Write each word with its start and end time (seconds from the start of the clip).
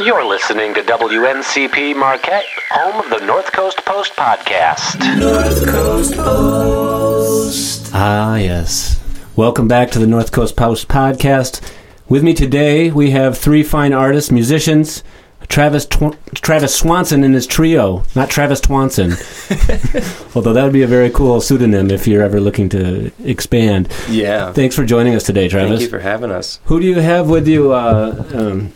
You're 0.00 0.24
listening 0.24 0.74
to 0.74 0.80
WNCP 0.82 1.96
Marquette, 1.96 2.44
home 2.70 3.04
of 3.04 3.10
the 3.10 3.26
North 3.26 3.50
Coast 3.50 3.84
Post 3.84 4.14
podcast. 4.14 4.96
North 5.18 5.66
Coast 5.66 6.14
Post. 6.14 7.90
Ah, 7.92 8.36
yes. 8.36 9.00
Welcome 9.34 9.66
back 9.66 9.90
to 9.90 9.98
the 9.98 10.06
North 10.06 10.30
Coast 10.30 10.54
Post 10.56 10.86
podcast. 10.86 11.60
With 12.08 12.22
me 12.22 12.32
today, 12.32 12.92
we 12.92 13.10
have 13.10 13.36
three 13.36 13.64
fine 13.64 13.92
artists, 13.92 14.30
musicians. 14.30 15.02
Travis 15.50 15.84
Tw- 15.84 16.16
Travis 16.34 16.74
Swanson 16.74 17.24
and 17.24 17.34
his 17.34 17.44
trio, 17.46 18.04
not 18.14 18.30
Travis 18.30 18.60
Twanson. 18.60 19.10
Although 20.36 20.52
that 20.52 20.62
would 20.62 20.72
be 20.72 20.82
a 20.82 20.86
very 20.86 21.10
cool 21.10 21.40
pseudonym 21.40 21.90
if 21.90 22.06
you're 22.06 22.22
ever 22.22 22.40
looking 22.40 22.68
to 22.70 23.10
expand. 23.24 23.88
Yeah. 24.08 24.52
Thanks 24.52 24.76
for 24.76 24.86
joining 24.86 25.16
us 25.16 25.24
today, 25.24 25.48
Travis. 25.48 25.70
Thank 25.70 25.82
you 25.82 25.88
for 25.88 25.98
having 25.98 26.30
us. 26.30 26.60
Who 26.66 26.78
do 26.80 26.86
you 26.86 27.00
have 27.00 27.28
with 27.28 27.48
you 27.48 27.72
uh, 27.72 28.24
um, 28.32 28.72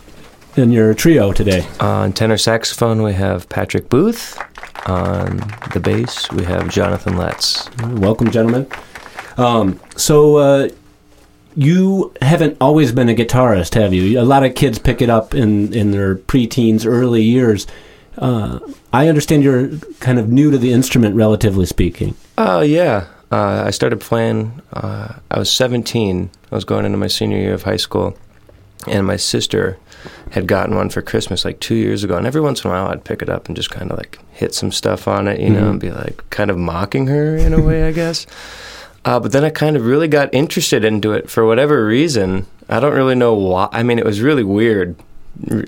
in 0.56 0.72
your 0.72 0.94
trio 0.94 1.32
today? 1.32 1.64
On 1.78 2.12
tenor 2.12 2.36
saxophone, 2.36 3.02
we 3.02 3.12
have 3.12 3.48
Patrick 3.48 3.88
Booth. 3.88 4.36
On 4.86 5.38
the 5.72 5.80
bass, 5.80 6.30
we 6.32 6.44
have 6.44 6.68
Jonathan 6.68 7.16
Letts. 7.16 7.70
Welcome, 7.84 8.32
gentlemen. 8.32 8.66
Um, 9.36 9.80
so, 9.96 10.36
uh, 10.36 10.68
you 11.56 12.12
haven't 12.20 12.56
always 12.60 12.92
been 12.92 13.08
a 13.08 13.14
guitarist, 13.14 13.74
have 13.74 13.92
you? 13.92 14.20
A 14.20 14.22
lot 14.22 14.44
of 14.44 14.54
kids 14.54 14.78
pick 14.78 15.00
it 15.02 15.10
up 15.10 15.34
in, 15.34 15.72
in 15.72 15.90
their 15.92 16.16
preteens, 16.16 16.86
early 16.86 17.22
years. 17.22 17.66
Uh, 18.18 18.58
I 18.92 19.08
understand 19.08 19.42
you're 19.42 19.68
kind 20.00 20.18
of 20.18 20.28
new 20.28 20.50
to 20.50 20.58
the 20.58 20.72
instrument, 20.72 21.16
relatively 21.16 21.66
speaking. 21.66 22.14
Oh, 22.38 22.60
yeah. 22.60 23.06
Uh, 23.32 23.64
I 23.66 23.70
started 23.70 24.00
playing, 24.00 24.62
uh, 24.72 25.14
I 25.30 25.38
was 25.38 25.50
17. 25.50 26.30
I 26.50 26.54
was 26.54 26.64
going 26.64 26.84
into 26.84 26.98
my 26.98 27.08
senior 27.08 27.38
year 27.38 27.54
of 27.54 27.64
high 27.64 27.76
school. 27.76 28.16
And 28.86 29.06
my 29.06 29.16
sister 29.16 29.78
had 30.32 30.46
gotten 30.46 30.74
one 30.76 30.90
for 30.90 31.00
Christmas 31.02 31.44
like 31.44 31.58
two 31.58 31.74
years 31.74 32.04
ago. 32.04 32.16
And 32.16 32.26
every 32.26 32.40
once 32.40 32.62
in 32.64 32.70
a 32.70 32.74
while, 32.74 32.86
I'd 32.88 33.04
pick 33.04 33.22
it 33.22 33.28
up 33.30 33.46
and 33.46 33.56
just 33.56 33.70
kind 33.70 33.90
of 33.90 33.96
like 33.96 34.18
hit 34.32 34.54
some 34.54 34.70
stuff 34.70 35.08
on 35.08 35.26
it, 35.26 35.40
you 35.40 35.48
know, 35.50 35.62
Mhm. 35.62 35.70
and 35.70 35.80
be 35.80 35.90
like 35.90 36.22
kind 36.30 36.50
of 36.50 36.58
mocking 36.58 37.06
her 37.06 37.34
in 37.36 37.54
a 37.54 37.60
way, 37.62 37.84
I 37.88 37.92
guess. 37.92 38.26
Uh, 39.04 39.20
but 39.20 39.32
then 39.32 39.44
I 39.44 39.50
kind 39.50 39.76
of 39.76 39.84
really 39.84 40.08
got 40.08 40.32
interested 40.32 40.84
into 40.84 41.12
it 41.12 41.28
for 41.28 41.46
whatever 41.46 41.86
reason. 41.86 42.46
I 42.68 42.80
don't 42.80 42.94
really 42.94 43.14
know 43.14 43.34
why. 43.34 43.68
I 43.72 43.82
mean, 43.82 43.98
it 43.98 44.04
was 44.04 44.20
really 44.20 44.44
weird. 44.44 44.96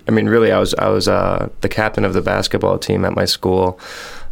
I 0.06 0.10
mean, 0.10 0.28
really, 0.28 0.52
I 0.52 0.58
was 0.58 0.74
I 0.74 0.88
was 0.88 1.08
uh, 1.08 1.48
the 1.60 1.68
captain 1.68 2.04
of 2.04 2.14
the 2.14 2.22
basketball 2.22 2.78
team 2.78 3.04
at 3.04 3.14
my 3.14 3.24
school. 3.24 3.78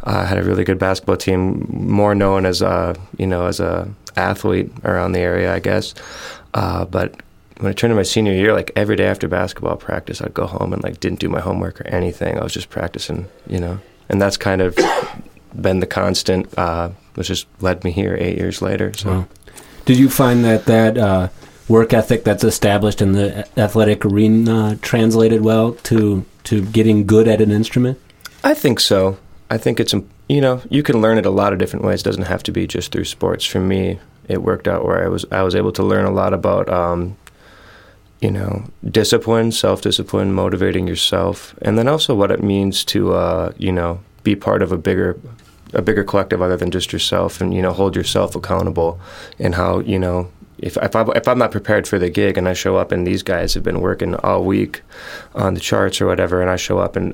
Uh, 0.03 0.21
I 0.23 0.25
had 0.25 0.37
a 0.37 0.43
really 0.43 0.63
good 0.63 0.79
basketball 0.79 1.17
team, 1.17 1.67
more 1.69 2.15
known 2.15 2.45
as 2.45 2.61
a 2.61 2.95
you 3.17 3.27
know 3.27 3.45
as 3.45 3.59
a 3.59 3.87
athlete 4.15 4.71
around 4.83 5.11
the 5.11 5.19
area, 5.19 5.53
I 5.53 5.59
guess. 5.59 5.93
Uh, 6.53 6.85
but 6.85 7.21
when 7.57 7.69
I 7.69 7.73
turned 7.73 7.91
to 7.91 7.95
my 7.95 8.03
senior 8.03 8.33
year, 8.33 8.53
like 8.53 8.71
every 8.75 8.95
day 8.95 9.05
after 9.05 9.27
basketball 9.27 9.75
practice, 9.75 10.21
I'd 10.21 10.33
go 10.33 10.47
home 10.47 10.73
and 10.73 10.83
like 10.83 10.99
didn't 10.99 11.19
do 11.19 11.29
my 11.29 11.41
homework 11.41 11.81
or 11.81 11.87
anything. 11.87 12.39
I 12.39 12.43
was 12.43 12.53
just 12.53 12.69
practicing, 12.69 13.27
you 13.47 13.59
know, 13.59 13.79
and 14.09 14.21
that's 14.21 14.37
kind 14.37 14.61
of 14.61 14.77
been 15.61 15.79
the 15.79 15.87
constant. 15.87 16.57
Uh, 16.57 16.89
which 17.15 17.29
has 17.29 17.45
led 17.61 17.83
me 17.83 17.91
here 17.91 18.15
eight 18.19 18.37
years 18.37 18.61
later. 18.61 18.93
So. 18.93 19.09
Wow. 19.09 19.27
Did 19.85 19.97
you 19.97 20.09
find 20.09 20.43
that 20.45 20.65
that 20.65 20.97
uh, 20.97 21.29
work 21.67 21.93
ethic 21.93 22.23
that's 22.23 22.43
established 22.43 23.01
in 23.01 23.13
the 23.13 23.47
athletic 23.59 24.05
arena 24.05 24.77
translated 24.81 25.41
well 25.41 25.73
to 25.83 26.25
to 26.45 26.63
getting 26.65 27.05
good 27.05 27.27
at 27.27 27.41
an 27.41 27.51
instrument? 27.51 27.99
I 28.43 28.53
think 28.53 28.79
so. 28.79 29.17
I 29.49 29.57
think 29.57 29.79
it's 29.79 29.93
you 30.27 30.41
know 30.41 30.61
you 30.69 30.83
can 30.83 31.01
learn 31.01 31.17
it 31.17 31.25
a 31.25 31.31
lot 31.31 31.53
of 31.53 31.59
different 31.59 31.85
ways. 31.85 32.01
It 32.01 32.05
doesn't 32.05 32.23
have 32.23 32.43
to 32.43 32.51
be 32.51 32.67
just 32.67 32.91
through 32.91 33.05
sports. 33.05 33.45
For 33.45 33.59
me, 33.59 33.99
it 34.27 34.41
worked 34.41 34.67
out 34.67 34.85
where 34.85 35.03
I 35.03 35.07
was 35.07 35.25
I 35.31 35.43
was 35.43 35.55
able 35.55 35.71
to 35.73 35.83
learn 35.83 36.05
a 36.05 36.11
lot 36.11 36.33
about 36.33 36.67
um, 36.69 37.15
you 38.21 38.31
know 38.31 38.65
discipline, 38.89 39.51
self 39.51 39.81
discipline, 39.81 40.33
motivating 40.33 40.87
yourself, 40.87 41.55
and 41.61 41.77
then 41.77 41.87
also 41.87 42.15
what 42.15 42.31
it 42.31 42.43
means 42.43 42.83
to 42.85 43.13
uh, 43.13 43.53
you 43.57 43.71
know 43.71 43.99
be 44.23 44.35
part 44.35 44.63
of 44.63 44.71
a 44.71 44.77
bigger 44.77 45.19
a 45.75 45.81
bigger 45.81 46.03
collective 46.03 46.41
other 46.41 46.57
than 46.57 46.71
just 46.71 46.91
yourself, 46.93 47.41
and 47.41 47.53
you 47.53 47.61
know 47.61 47.71
hold 47.71 47.95
yourself 47.95 48.35
accountable, 48.35 48.99
and 49.39 49.55
how 49.55 49.79
you 49.79 49.99
know. 49.99 50.31
If, 50.57 50.77
if, 50.77 50.95
I, 50.95 51.05
if 51.17 51.27
I'm 51.27 51.37
not 51.37 51.51
prepared 51.51 51.85
for 51.85 51.99
the 51.99 52.09
gig 52.09 52.37
and 52.37 52.47
I 52.47 52.53
show 52.53 52.77
up 52.77 52.93
and 52.93 53.05
these 53.05 53.23
guys 53.23 53.53
have 53.55 53.61
been 53.63 53.81
working 53.81 54.15
all 54.15 54.45
week 54.45 54.83
on 55.35 55.53
the 55.53 55.59
charts 55.59 55.99
or 55.99 56.07
whatever, 56.07 56.41
and 56.41 56.49
I 56.49 56.55
show 56.55 56.79
up 56.79 56.95
and 56.95 57.13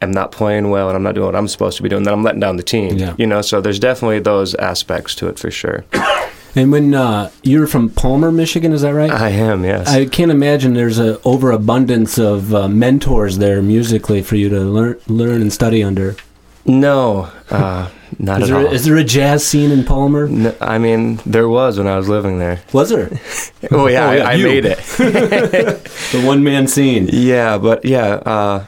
I'm 0.00 0.10
not 0.10 0.32
playing 0.32 0.70
well 0.70 0.88
and 0.88 0.96
I'm 0.96 1.02
not 1.02 1.14
doing 1.14 1.26
what 1.26 1.36
I'm 1.36 1.46
supposed 1.46 1.76
to 1.76 1.82
be 1.82 1.90
doing, 1.90 2.04
then 2.04 2.14
I'm 2.14 2.22
letting 2.22 2.40
down 2.40 2.56
the 2.56 2.62
team. 2.62 2.96
Yeah. 2.96 3.14
You 3.18 3.26
know, 3.26 3.42
so 3.42 3.60
there's 3.60 3.78
definitely 3.78 4.20
those 4.20 4.54
aspects 4.54 5.14
to 5.16 5.28
it 5.28 5.38
for 5.38 5.50
sure. 5.50 5.84
And 6.56 6.72
when 6.72 6.94
uh, 6.94 7.30
you're 7.44 7.68
from 7.68 7.90
Palmer, 7.90 8.32
Michigan, 8.32 8.72
is 8.72 8.82
that 8.82 8.92
right? 8.92 9.10
I 9.10 9.28
am, 9.28 9.64
yes. 9.64 9.86
I 9.86 10.06
can't 10.06 10.32
imagine 10.32 10.74
there's 10.74 10.98
a 10.98 11.20
overabundance 11.22 12.18
of 12.18 12.52
uh, 12.52 12.66
mentors 12.66 13.38
there 13.38 13.62
musically 13.62 14.20
for 14.20 14.34
you 14.34 14.48
to 14.48 14.58
learn 14.58 14.98
learn 15.06 15.42
and 15.42 15.52
study 15.52 15.80
under. 15.80 16.16
no, 16.64 17.30
uh, 17.50 17.90
not 18.18 18.42
Is 18.42 18.50
at 18.50 18.54
there, 18.56 18.66
all. 18.66 18.72
is 18.72 18.84
there 18.84 18.96
a 18.96 19.04
jazz 19.04 19.46
scene 19.46 19.70
in 19.70 19.84
Palmer? 19.84 20.54
I 20.60 20.78
mean, 20.78 21.20
there 21.26 21.48
was 21.48 21.78
when 21.78 21.86
I 21.86 21.96
was 21.96 22.08
living 22.08 22.38
there. 22.38 22.60
Was 22.72 22.90
there 22.90 23.08
Oh 23.70 23.86
yeah, 23.88 24.08
Oh, 24.08 24.12
yeah, 24.12 24.24
I, 24.28 24.32
I 24.32 24.36
made 24.36 24.64
it. 24.64 24.78
the 24.98 26.22
one 26.24 26.42
man 26.44 26.66
scene? 26.68 27.08
yeah, 27.12 27.58
but 27.58 27.84
yeah, 27.84 28.06
uh, 28.24 28.64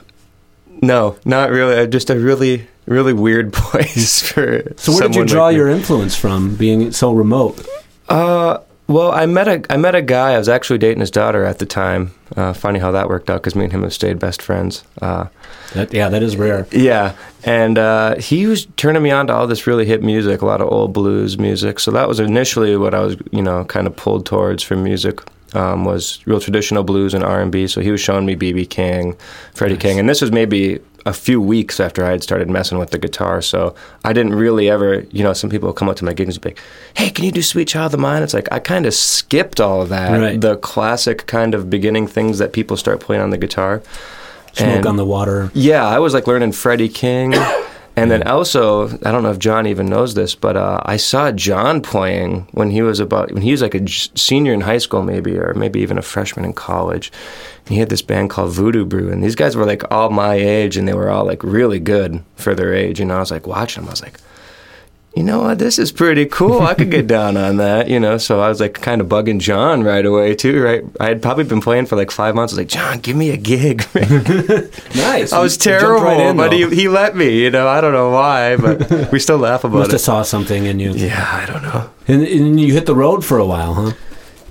no, 0.80 1.16
not 1.24 1.50
really. 1.50 1.86
Just 1.88 2.10
a 2.10 2.18
really, 2.18 2.66
really 2.86 3.12
weird 3.12 3.52
place 3.52 4.22
for. 4.30 4.62
So 4.76 4.92
where 4.92 5.02
did 5.08 5.14
you 5.16 5.24
draw 5.24 5.46
like 5.46 5.56
your 5.56 5.68
influence 5.68 6.16
from, 6.16 6.56
being 6.56 6.90
so 6.92 7.12
remote? 7.12 7.64
Uh, 8.08 8.58
well, 8.92 9.10
I 9.12 9.26
met 9.26 9.48
a 9.48 9.62
I 9.72 9.76
met 9.76 9.94
a 9.94 10.02
guy. 10.02 10.32
I 10.34 10.38
was 10.38 10.48
actually 10.48 10.78
dating 10.78 11.00
his 11.00 11.10
daughter 11.10 11.44
at 11.44 11.58
the 11.58 11.66
time. 11.66 12.12
Uh, 12.36 12.52
funny 12.52 12.78
how 12.78 12.90
that 12.92 13.08
worked 13.08 13.28
out 13.30 13.40
because 13.42 13.54
me 13.54 13.64
and 13.64 13.72
him 13.72 13.82
have 13.82 13.92
stayed 13.92 14.18
best 14.18 14.40
friends. 14.42 14.84
Uh, 15.00 15.26
That, 15.74 15.92
yeah, 15.92 16.08
that 16.10 16.22
is 16.22 16.36
rare. 16.36 16.66
yeah, 16.70 17.14
and 17.44 17.78
uh, 17.78 18.16
he 18.16 18.46
was 18.46 18.66
turning 18.76 19.02
me 19.02 19.10
on 19.10 19.26
to 19.26 19.32
all 19.34 19.46
this 19.46 19.66
really 19.66 19.86
hip 19.86 20.02
music, 20.02 20.42
a 20.42 20.46
lot 20.46 20.60
of 20.60 20.68
old 20.68 20.92
blues 20.92 21.38
music. 21.38 21.80
So 21.80 21.90
that 21.92 22.08
was 22.08 22.20
initially 22.20 22.76
what 22.76 22.94
I 22.94 23.00
was, 23.00 23.16
you 23.30 23.42
know, 23.42 23.64
kind 23.64 23.86
of 23.86 23.96
pulled 23.96 24.26
towards 24.26 24.62
for 24.62 24.76
music. 24.76 25.20
Um, 25.54 25.84
was 25.84 26.20
real 26.26 26.40
traditional 26.40 26.82
blues 26.82 27.12
and 27.12 27.22
R 27.22 27.42
and 27.42 27.52
B. 27.52 27.66
So 27.66 27.82
he 27.82 27.90
was 27.90 28.00
showing 28.00 28.24
me 28.24 28.34
BB 28.34 28.70
King, 28.70 29.14
Freddie 29.54 29.76
King, 29.76 29.98
and 29.98 30.08
this 30.08 30.22
was 30.22 30.32
maybe 30.32 30.80
a 31.04 31.12
few 31.12 31.40
weeks 31.40 31.80
after 31.80 32.04
I 32.04 32.10
had 32.10 32.22
started 32.22 32.48
messing 32.48 32.78
with 32.78 32.90
the 32.90 32.98
guitar. 32.98 33.42
So 33.42 33.74
I 34.04 34.12
didn't 34.12 34.34
really 34.34 34.70
ever, 34.70 35.04
you 35.10 35.22
know, 35.22 35.32
some 35.32 35.50
people 35.50 35.72
come 35.72 35.88
up 35.88 35.96
to 35.96 36.04
my 36.04 36.12
gigs 36.12 36.36
and 36.36 36.42
be 36.42 36.50
like, 36.50 36.58
"Hey, 36.94 37.10
can 37.10 37.24
you 37.24 37.32
do 37.32 37.42
Sweet 37.42 37.68
Child 37.68 37.94
of 37.94 38.00
Mine?" 38.00 38.22
It's 38.22 38.34
like 38.34 38.48
I 38.52 38.58
kind 38.60 38.86
of 38.86 38.94
skipped 38.94 39.60
all 39.60 39.82
of 39.82 39.88
that, 39.88 40.16
Right. 40.18 40.40
the 40.40 40.56
classic 40.56 41.26
kind 41.26 41.54
of 41.54 41.68
beginning 41.68 42.06
things 42.06 42.38
that 42.38 42.52
people 42.52 42.76
start 42.76 43.00
playing 43.00 43.22
on 43.22 43.30
the 43.30 43.38
guitar. 43.38 43.82
Smoke 44.54 44.68
And- 44.76 44.86
on 44.86 44.96
the 44.96 45.04
water. 45.06 45.50
yeah, 45.54 45.86
I 45.86 45.98
was 45.98 46.12
like 46.14 46.26
learning 46.26 46.52
Freddie 46.52 46.88
King. 46.90 47.34
And 47.94 48.10
then 48.10 48.22
also, 48.22 48.88
I 49.04 49.12
don't 49.12 49.22
know 49.22 49.30
if 49.30 49.38
John 49.38 49.66
even 49.66 49.86
knows 49.86 50.14
this, 50.14 50.34
but 50.34 50.56
uh, 50.56 50.80
I 50.86 50.96
saw 50.96 51.30
John 51.30 51.82
playing 51.82 52.48
when 52.52 52.70
he 52.70 52.80
was 52.80 53.00
about 53.00 53.30
when 53.32 53.42
he 53.42 53.50
was 53.50 53.60
like 53.60 53.74
a 53.74 53.86
senior 53.86 54.54
in 54.54 54.62
high 54.62 54.78
school, 54.78 55.02
maybe, 55.02 55.36
or 55.36 55.52
maybe 55.52 55.80
even 55.80 55.98
a 55.98 56.02
freshman 56.02 56.46
in 56.46 56.54
college. 56.54 57.12
And 57.66 57.74
he 57.74 57.80
had 57.80 57.90
this 57.90 58.00
band 58.00 58.30
called 58.30 58.52
Voodoo 58.52 58.86
Brew, 58.86 59.10
and 59.10 59.22
these 59.22 59.34
guys 59.34 59.56
were 59.56 59.66
like 59.66 59.90
all 59.92 60.08
my 60.08 60.34
age, 60.34 60.78
and 60.78 60.88
they 60.88 60.94
were 60.94 61.10
all 61.10 61.26
like 61.26 61.42
really 61.44 61.80
good 61.80 62.24
for 62.36 62.54
their 62.54 62.74
age. 62.74 62.98
And 62.98 63.12
I 63.12 63.18
was 63.18 63.30
like 63.30 63.46
watching 63.46 63.82
them, 63.82 63.90
I 63.90 63.92
was 63.92 64.02
like, 64.02 64.18
you 65.14 65.22
know 65.22 65.42
what, 65.42 65.58
this 65.58 65.78
is 65.78 65.92
pretty 65.92 66.24
cool. 66.26 66.62
I 66.62 66.74
could 66.74 66.90
get 66.90 67.06
down 67.18 67.36
on 67.36 67.58
that, 67.58 67.88
you 67.88 68.00
know. 68.00 68.16
So 68.18 68.40
I 68.40 68.48
was 68.48 68.60
like 68.60 68.74
kind 68.74 69.00
of 69.00 69.08
bugging 69.08 69.40
John 69.40 69.82
right 69.82 70.04
away 70.04 70.34
too. 70.34 70.62
Right, 70.62 70.84
I 71.00 71.06
had 71.08 71.20
probably 71.20 71.44
been 71.44 71.60
playing 71.60 71.86
for 71.86 71.96
like 71.96 72.10
five 72.10 72.34
months. 72.34 72.52
I 72.52 72.56
was 72.56 72.58
like, 72.58 72.68
John, 72.68 72.98
give 73.00 73.16
me 73.16 73.30
a 73.30 73.36
gig. 73.36 73.84
Nice. 74.94 75.32
I 75.32 75.40
was 75.40 75.54
You 75.56 75.72
terrible, 75.72 76.02
right 76.04 76.20
in, 76.20 76.36
but 76.36 76.52
he, 76.52 76.68
he 76.74 76.88
let 76.88 77.16
me. 77.16 77.42
You 77.42 77.50
know, 77.50 77.66
I 77.68 77.80
don't 77.80 77.92
know 77.92 78.10
why, 78.10 78.56
but 78.56 79.10
we 79.12 79.18
still 79.18 79.38
laugh 79.38 79.64
about 79.64 79.78
must 79.78 79.90
have 79.90 80.00
it. 80.00 80.04
saw 80.04 80.22
something 80.22 80.64
in 80.66 80.78
you. 80.78 80.92
Yeah, 80.92 81.28
I 81.30 81.46
don't 81.50 81.62
know. 81.62 81.90
And, 82.08 82.22
and 82.22 82.60
you 82.60 82.72
hit 82.72 82.86
the 82.86 82.94
road 82.94 83.24
for 83.24 83.38
a 83.38 83.46
while, 83.46 83.74
huh? 83.74 83.92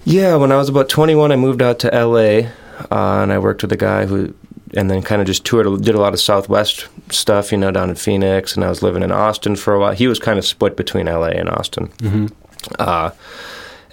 Yeah, 0.04 0.36
when 0.36 0.52
I 0.52 0.58
was 0.58 0.68
about 0.70 0.90
21, 0.90 1.32
I 1.32 1.36
moved 1.36 1.62
out 1.62 1.80
to 1.80 1.88
LA, 1.90 2.50
uh, 2.91 3.22
and 3.24 3.32
I 3.32 3.38
worked 3.40 3.62
with 3.62 3.72
a 3.72 3.78
guy 3.78 4.06
who, 4.08 4.34
and 4.73 4.90
then 4.90 5.02
kind 5.02 5.22
of 5.22 5.28
just 5.28 5.46
toured, 5.46 5.84
did 5.84 5.96
a 5.96 6.00
lot 6.00 6.14
of 6.14 6.20
Southwest 6.20 6.88
stuff, 7.09 7.52
you 7.52 7.58
know, 7.58 7.72
down 7.72 7.90
in 7.90 7.96
Phoenix, 7.96 8.56
and 8.56 8.64
I 8.64 8.70
was 8.70 8.82
living 8.82 9.03
in 9.03 9.12
Austin 9.12 9.56
for 9.56 9.73
a 9.73 9.79
while. 9.79 9.94
He 9.94 10.08
was 10.08 10.20
kind 10.20 10.40
of 10.40 10.46
split 10.46 10.78
between 10.78 11.08
LA 11.08 11.28
and 11.28 11.50
Austin. 11.50 11.88
Mm-hmm. 11.88 12.28
Uh, 12.79 13.12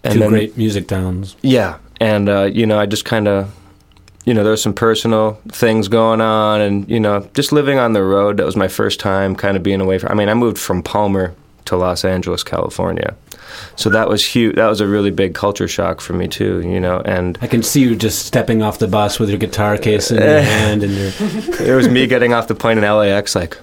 and 0.04 0.14
Two 0.14 0.20
then, 0.20 0.28
great 0.30 0.56
music 0.56 0.88
towns. 0.88 1.36
Yeah, 1.42 1.78
and 2.00 2.28
uh, 2.28 2.44
you 2.44 2.66
know, 2.66 2.78
I 2.78 2.86
just 2.86 3.04
kind 3.04 3.26
of, 3.26 3.52
you 4.24 4.34
know, 4.34 4.42
there 4.42 4.52
was 4.52 4.62
some 4.62 4.74
personal 4.74 5.40
things 5.48 5.88
going 5.88 6.20
on, 6.20 6.60
and 6.60 6.88
you 6.88 7.00
know, 7.00 7.28
just 7.34 7.52
living 7.52 7.78
on 7.78 7.92
the 7.92 8.02
road. 8.02 8.36
That 8.36 8.46
was 8.46 8.56
my 8.56 8.68
first 8.68 9.00
time, 9.00 9.34
kind 9.34 9.56
of 9.56 9.62
being 9.62 9.80
away 9.80 9.98
from. 9.98 10.10
I 10.10 10.14
mean, 10.14 10.28
I 10.28 10.34
moved 10.34 10.58
from 10.58 10.82
Palmer 10.82 11.34
to 11.64 11.76
Los 11.76 12.04
Angeles, 12.04 12.44
California, 12.44 13.16
so 13.76 13.90
that 13.90 14.08
was 14.08 14.24
huge. 14.24 14.56
That 14.56 14.66
was 14.68 14.80
a 14.80 14.86
really 14.86 15.10
big 15.10 15.34
culture 15.34 15.68
shock 15.68 16.00
for 16.00 16.12
me 16.12 16.28
too, 16.28 16.60
you 16.62 16.80
know. 16.80 17.00
And 17.04 17.38
I 17.40 17.46
can 17.46 17.62
see 17.62 17.80
you 17.80 17.96
just 17.96 18.26
stepping 18.26 18.62
off 18.62 18.78
the 18.78 18.88
bus 18.88 19.18
with 19.18 19.28
your 19.28 19.38
guitar 19.38 19.76
case 19.78 20.10
in 20.10 20.18
your 20.18 20.40
hand 20.42 20.82
and 20.82 20.92
your. 20.92 21.12
it 21.68 21.74
was 21.74 21.88
me 21.88 22.06
getting 22.06 22.32
off 22.32 22.48
the 22.48 22.54
plane 22.54 22.78
in 22.78 22.84
LAX, 22.84 23.34
like, 23.34 23.56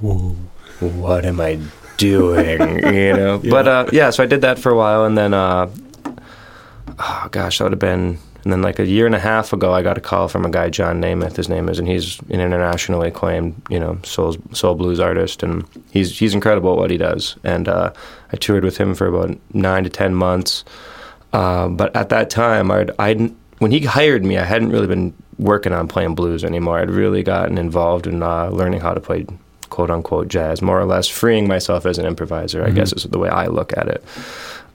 Whoa. 0.00 0.36
what 0.80 1.24
am 1.24 1.40
I 1.40 1.58
doing? 1.96 2.60
you 2.94 3.12
know. 3.12 3.40
But 3.50 3.68
uh, 3.68 3.86
yeah, 3.92 4.10
so 4.10 4.22
I 4.22 4.26
did 4.26 4.40
that 4.42 4.58
for 4.58 4.70
a 4.70 4.76
while, 4.76 5.04
and 5.04 5.16
then 5.18 5.34
uh, 5.34 5.70
oh 6.98 7.28
gosh, 7.30 7.58
that 7.58 7.64
would 7.64 7.72
have 7.72 7.78
been. 7.80 8.18
And 8.44 8.52
then 8.52 8.62
like 8.62 8.78
a 8.78 8.86
year 8.86 9.04
and 9.04 9.14
a 9.14 9.18
half 9.18 9.52
ago, 9.52 9.72
I 9.72 9.82
got 9.82 9.98
a 9.98 10.00
call 10.00 10.28
from 10.28 10.44
a 10.44 10.50
guy, 10.50 10.70
John 10.70 11.00
Nemeth, 11.02 11.36
his 11.36 11.48
name 11.48 11.68
is, 11.68 11.78
and 11.78 11.88
he's 11.88 12.20
an 12.30 12.40
internationally 12.40 13.08
acclaimed, 13.08 13.60
you 13.68 13.80
know, 13.80 13.98
soul 14.04 14.36
soul 14.52 14.74
blues 14.74 15.00
artist, 15.00 15.42
and 15.42 15.64
he's 15.90 16.18
he's 16.18 16.34
incredible 16.34 16.72
at 16.72 16.78
what 16.78 16.90
he 16.90 16.96
does. 16.96 17.36
And 17.44 17.68
uh, 17.68 17.92
I 18.32 18.36
toured 18.36 18.64
with 18.64 18.76
him 18.76 18.94
for 18.94 19.06
about 19.06 19.36
nine 19.52 19.84
to 19.84 19.90
ten 19.90 20.14
months. 20.14 20.64
Uh, 21.32 21.68
but 21.68 21.94
at 21.94 22.08
that 22.08 22.30
time, 22.30 22.70
I'd, 22.70 22.90
I'd 22.98 23.34
when 23.58 23.70
he 23.70 23.80
hired 23.80 24.24
me, 24.24 24.38
I 24.38 24.44
hadn't 24.44 24.70
really 24.70 24.86
been 24.86 25.14
working 25.38 25.72
on 25.72 25.88
playing 25.88 26.14
blues 26.14 26.44
anymore. 26.44 26.78
I'd 26.78 26.90
really 26.90 27.22
gotten 27.22 27.58
involved 27.58 28.06
in 28.06 28.22
uh, 28.22 28.48
learning 28.50 28.80
how 28.80 28.94
to 28.94 29.00
play 29.00 29.26
quote 29.68 29.90
unquote 29.90 30.28
jazz, 30.28 30.62
more 30.62 30.80
or 30.80 30.84
less 30.84 31.08
freeing 31.08 31.46
myself 31.46 31.86
as 31.86 31.98
an 31.98 32.06
improviser, 32.06 32.64
I 32.64 32.70
guess 32.70 32.92
is 32.92 33.04
the 33.04 33.18
way 33.18 33.28
I 33.28 33.46
look 33.46 33.76
at 33.76 33.88
it. 33.88 34.04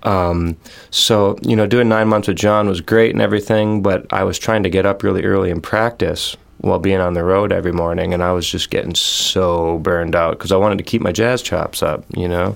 Um, 0.04 0.58
so, 0.92 1.38
you 1.42 1.56
know, 1.56 1.66
doing 1.66 1.90
nine 1.90 2.08
months 2.08 2.28
with 2.28 2.38
John 2.38 2.68
was 2.68 2.82
great 2.82 3.12
and 3.12 3.22
everything, 3.22 3.82
but 3.82 4.06
I 4.12 4.24
was 4.24 4.38
trying 4.38 4.64
to 4.64 4.70
get 4.70 4.86
up 4.86 5.04
really 5.04 5.24
early 5.24 5.50
and 5.50 5.64
practice 5.64 6.36
while 6.58 6.80
being 6.80 7.00
on 7.00 7.14
the 7.14 7.24
road 7.24 7.52
every 7.52 7.74
morning, 7.74 8.14
and 8.14 8.24
I 8.24 8.32
was 8.32 8.48
just 8.48 8.70
getting 8.70 8.96
so 8.96 9.80
burned 9.80 10.16
out 10.16 10.38
because 10.38 10.52
I 10.52 10.58
wanted 10.58 10.78
to 10.78 10.84
keep 10.84 11.02
my 11.02 11.12
jazz 11.12 11.42
chops 11.42 11.84
up, 11.84 12.06
you 12.16 12.28
know? 12.28 12.56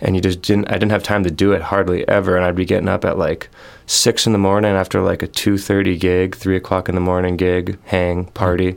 And 0.00 0.16
you 0.16 0.20
just 0.20 0.42
didn't, 0.42 0.68
I 0.68 0.74
didn't 0.74 0.90
have 0.90 1.04
time 1.04 1.22
to 1.24 1.30
do 1.30 1.52
it 1.52 1.62
hardly 1.62 2.06
ever, 2.08 2.36
and 2.36 2.44
I'd 2.44 2.56
be 2.56 2.64
getting 2.64 2.88
up 2.88 3.04
at 3.04 3.18
like 3.18 3.48
six 3.86 4.26
in 4.26 4.32
the 4.32 4.38
morning 4.38 4.72
after 4.72 5.00
like 5.00 5.22
a 5.22 5.28
2.30 5.28 5.98
gig, 5.98 6.34
three 6.34 6.56
o'clock 6.56 6.88
in 6.88 6.94
the 6.94 7.00
morning 7.00 7.36
gig, 7.36 7.78
hang, 7.84 8.24
party, 8.26 8.76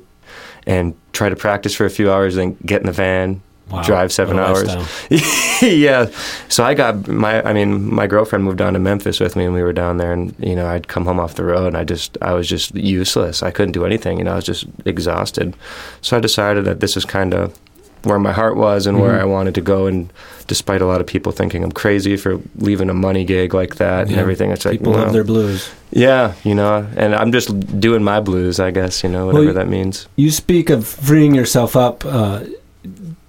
and 0.68 0.96
try 1.14 1.30
to 1.30 1.36
practice 1.36 1.74
for 1.74 1.86
a 1.86 1.90
few 1.90 2.12
hours, 2.12 2.36
then 2.36 2.56
get 2.66 2.82
in 2.82 2.86
the 2.86 2.94
van, 2.94 3.42
Wow. 3.72 3.84
drive 3.84 4.12
seven 4.12 4.40
hours. 4.40 4.70
yeah. 5.62 6.10
So 6.48 6.64
I 6.64 6.74
got 6.74 7.08
my, 7.08 7.42
I 7.44 7.54
mean, 7.54 7.94
my 7.94 8.08
girlfriend 8.08 8.44
moved 8.44 8.58
down 8.58 8.74
to 8.74 8.80
Memphis 8.80 9.20
with 9.20 9.36
me 9.36 9.46
and 9.46 9.54
we 9.54 9.62
were 9.64 9.74
down 9.74 9.98
there 9.98 10.12
and, 10.14 10.34
you 10.40 10.56
know, 10.56 10.68
I'd 10.68 10.88
come 10.88 11.06
home 11.06 11.20
off 11.20 11.36
the 11.36 11.44
road 11.44 11.68
and 11.68 11.78
I 11.78 11.84
just, 11.84 12.18
I 12.22 12.34
was 12.34 12.48
just 12.48 12.74
useless. 12.76 13.44
I 13.44 13.52
couldn't 13.52 13.74
do 13.74 13.86
anything, 13.86 14.18
you 14.18 14.24
know, 14.24 14.34
I 14.34 14.36
was 14.36 14.46
just 14.46 14.66
exhausted. 14.86 15.56
So 16.02 16.18
I 16.18 16.20
decided 16.20 16.66
that 16.66 16.80
this 16.80 16.98
is 16.98 17.06
kind 17.06 17.34
of 17.34 17.58
where 18.04 18.18
my 18.20 18.32
heart 18.32 18.56
was 18.56 18.88
and 18.88 18.98
Mm-hmm. 18.98 19.06
where 19.08 19.20
I 19.22 19.26
wanted 19.26 19.56
to 19.56 19.62
go. 19.62 19.86
And 19.86 20.12
despite 20.48 20.82
a 20.82 20.86
lot 20.86 21.02
of 21.02 21.06
people 21.08 21.32
thinking 21.34 21.64
I'm 21.64 21.72
crazy 21.72 22.16
for 22.16 22.40
leaving 22.56 22.90
a 22.90 22.94
money 22.94 23.26
gig 23.26 23.54
like 23.54 23.76
that 23.76 24.08
and 24.08 24.16
everything, 24.16 24.52
it's 24.52 24.64
like, 24.66 24.80
People 24.80 24.94
no. 24.94 25.00
love 25.00 25.14
their 25.14 25.26
blues. 25.26 25.70
yeah, 25.92 26.34
you 26.46 26.56
know, 26.56 26.88
and 26.96 27.14
I'm 27.14 27.32
just 27.34 27.50
doing 27.80 28.02
my 28.04 28.20
blues, 28.22 28.60
I 28.60 28.72
guess, 28.72 29.04
you 29.04 29.10
know, 29.10 29.26
Well, 29.28 29.34
whatever 29.36 29.48
you- 29.50 29.54
that 29.54 29.68
means. 29.68 30.08
You 30.16 30.32
speak 30.32 30.70
of 30.70 30.88
freeing 30.88 31.36
yourself 31.36 31.76
up. 31.76 32.06
Uh, 32.06 32.46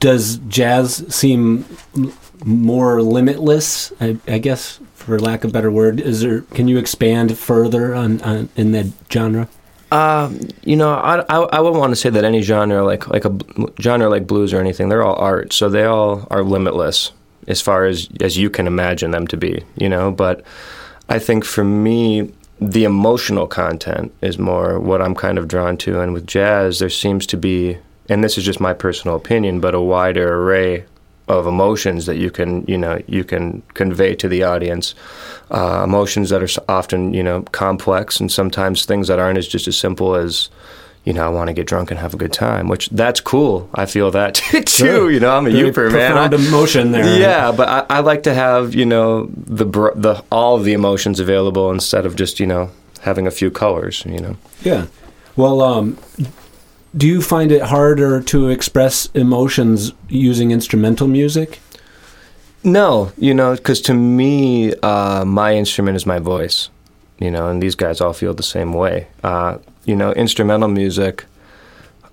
does 0.00 0.38
jazz 0.48 1.04
seem 1.14 1.64
more 2.44 3.02
limitless? 3.02 3.92
I, 4.00 4.18
I 4.26 4.38
guess, 4.38 4.80
for 4.94 5.18
lack 5.18 5.44
of 5.44 5.50
a 5.50 5.52
better 5.52 5.70
word, 5.70 6.00
is 6.00 6.20
there? 6.22 6.40
Can 6.42 6.68
you 6.68 6.78
expand 6.78 7.38
further 7.38 7.94
on, 7.94 8.20
on 8.22 8.48
in 8.56 8.72
that 8.72 8.86
genre? 9.12 9.48
Uh, 9.92 10.32
you 10.62 10.76
know, 10.76 10.92
I, 10.92 11.20
I, 11.28 11.38
I 11.38 11.60
wouldn't 11.60 11.80
want 11.80 11.90
to 11.90 11.96
say 11.96 12.10
that 12.10 12.24
any 12.24 12.42
genre 12.42 12.84
like 12.84 13.08
like 13.08 13.24
a 13.24 13.36
genre 13.80 14.08
like 14.08 14.26
blues 14.26 14.52
or 14.52 14.60
anything. 14.60 14.88
They're 14.88 15.02
all 15.02 15.16
art, 15.16 15.52
so 15.52 15.68
they 15.68 15.84
all 15.84 16.26
are 16.30 16.42
limitless 16.42 17.12
as 17.48 17.60
far 17.60 17.86
as 17.86 18.08
as 18.20 18.36
you 18.36 18.50
can 18.50 18.66
imagine 18.66 19.10
them 19.10 19.26
to 19.28 19.36
be. 19.36 19.64
You 19.76 19.88
know, 19.88 20.10
but 20.12 20.44
I 21.08 21.18
think 21.18 21.44
for 21.44 21.64
me, 21.64 22.32
the 22.60 22.84
emotional 22.84 23.46
content 23.46 24.14
is 24.20 24.38
more 24.38 24.78
what 24.78 25.02
I'm 25.02 25.14
kind 25.14 25.38
of 25.38 25.48
drawn 25.48 25.76
to. 25.78 26.00
And 26.00 26.12
with 26.12 26.26
jazz, 26.26 26.78
there 26.78 26.90
seems 26.90 27.26
to 27.26 27.36
be, 27.36 27.78
and 28.10 28.22
this 28.22 28.36
is 28.36 28.44
just 28.44 28.60
my 28.60 28.74
personal 28.74 29.16
opinion, 29.16 29.60
but 29.60 29.74
a 29.74 29.80
wider 29.80 30.34
array 30.42 30.84
of 31.28 31.46
emotions 31.46 32.06
that 32.06 32.16
you 32.16 32.30
can 32.30 32.64
you 32.66 32.76
know 32.76 33.00
you 33.06 33.22
can 33.24 33.62
convey 33.74 34.14
to 34.16 34.26
the 34.28 34.42
audience 34.42 34.94
uh, 35.52 35.82
emotions 35.84 36.28
that 36.30 36.42
are 36.42 36.62
often 36.68 37.14
you 37.14 37.22
know 37.22 37.42
complex 37.52 38.18
and 38.20 38.32
sometimes 38.32 38.84
things 38.84 39.06
that 39.08 39.18
aren't 39.20 39.38
as 39.38 39.46
just 39.46 39.68
as 39.68 39.78
simple 39.78 40.16
as 40.16 40.50
you 41.04 41.12
know 41.12 41.24
I 41.24 41.28
want 41.28 41.46
to 41.46 41.52
get 41.52 41.68
drunk 41.68 41.92
and 41.92 42.00
have 42.00 42.14
a 42.14 42.16
good 42.16 42.32
time 42.32 42.66
which 42.66 42.88
that's 42.90 43.20
cool 43.20 43.70
I 43.74 43.86
feel 43.86 44.10
that 44.10 44.34
too 44.34 44.64
Sure. 44.66 45.08
you 45.10 45.20
know 45.20 45.36
I'm 45.36 45.46
a 45.46 45.50
Very 45.50 45.70
Yooper 45.70 45.92
man 45.92 46.18
I- 46.18 46.34
emotion 46.34 46.90
there. 46.90 47.20
yeah 47.20 47.52
but 47.52 47.68
I, 47.68 47.98
I 47.98 48.00
like 48.00 48.24
to 48.24 48.34
have 48.34 48.74
you 48.74 48.84
know 48.86 49.30
the 49.36 49.66
br- 49.66 49.94
the 49.94 50.24
all 50.32 50.56
of 50.56 50.64
the 50.64 50.72
emotions 50.72 51.20
available 51.20 51.70
instead 51.70 52.06
of 52.06 52.16
just 52.16 52.40
you 52.40 52.46
know 52.46 52.70
having 53.02 53.28
a 53.28 53.30
few 53.30 53.52
colors 53.52 54.02
you 54.04 54.18
know 54.18 54.36
Yeah. 54.64 54.86
Well, 55.36 55.62
um, 55.62 55.96
do 56.96 57.06
you 57.06 57.22
find 57.22 57.52
it 57.52 57.62
harder 57.62 58.20
to 58.22 58.48
express 58.48 59.06
emotions 59.14 59.92
using 60.08 60.50
instrumental 60.50 61.06
music? 61.06 61.60
No, 62.62 63.12
you 63.16 63.32
know, 63.32 63.54
because 63.54 63.80
to 63.82 63.94
me, 63.94 64.74
uh, 64.76 65.24
my 65.24 65.54
instrument 65.54 65.96
is 65.96 66.04
my 66.04 66.18
voice, 66.18 66.68
you 67.18 67.30
know, 67.30 67.48
and 67.48 67.62
these 67.62 67.74
guys 67.74 68.00
all 68.00 68.12
feel 68.12 68.34
the 68.34 68.42
same 68.42 68.72
way. 68.74 69.06
Uh, 69.24 69.58
you 69.84 69.96
know, 69.96 70.12
instrumental 70.12 70.68
music, 70.68 71.24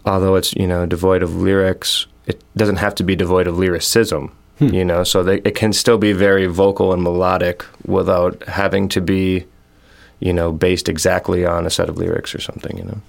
although 0.05 0.35
it's, 0.35 0.53
you 0.53 0.67
know, 0.67 0.85
devoid 0.85 1.21
of 1.21 1.35
lyrics, 1.35 2.05
it 2.27 2.41
doesn't 2.55 2.77
have 2.77 2.95
to 2.95 3.03
be 3.03 3.15
devoid 3.15 3.47
of 3.47 3.57
lyricism, 3.57 4.31
you 4.59 4.85
know, 4.85 5.03
so 5.03 5.21
they, 5.21 5.37
it 5.39 5.55
can 5.55 5.73
still 5.73 5.97
be 5.97 6.13
very 6.13 6.45
vocal 6.45 6.93
and 6.93 7.03
melodic 7.03 7.65
without 7.85 8.41
having 8.47 8.87
to 8.89 9.01
be, 9.01 9.45
you 10.19 10.31
know, 10.31 10.51
based 10.51 10.87
exactly 10.87 11.45
on 11.45 11.65
a 11.65 11.69
set 11.69 11.89
of 11.89 11.97
lyrics 11.97 12.33
or 12.33 12.39
something, 12.39 12.77
you 12.77 12.83
know. 12.85 13.01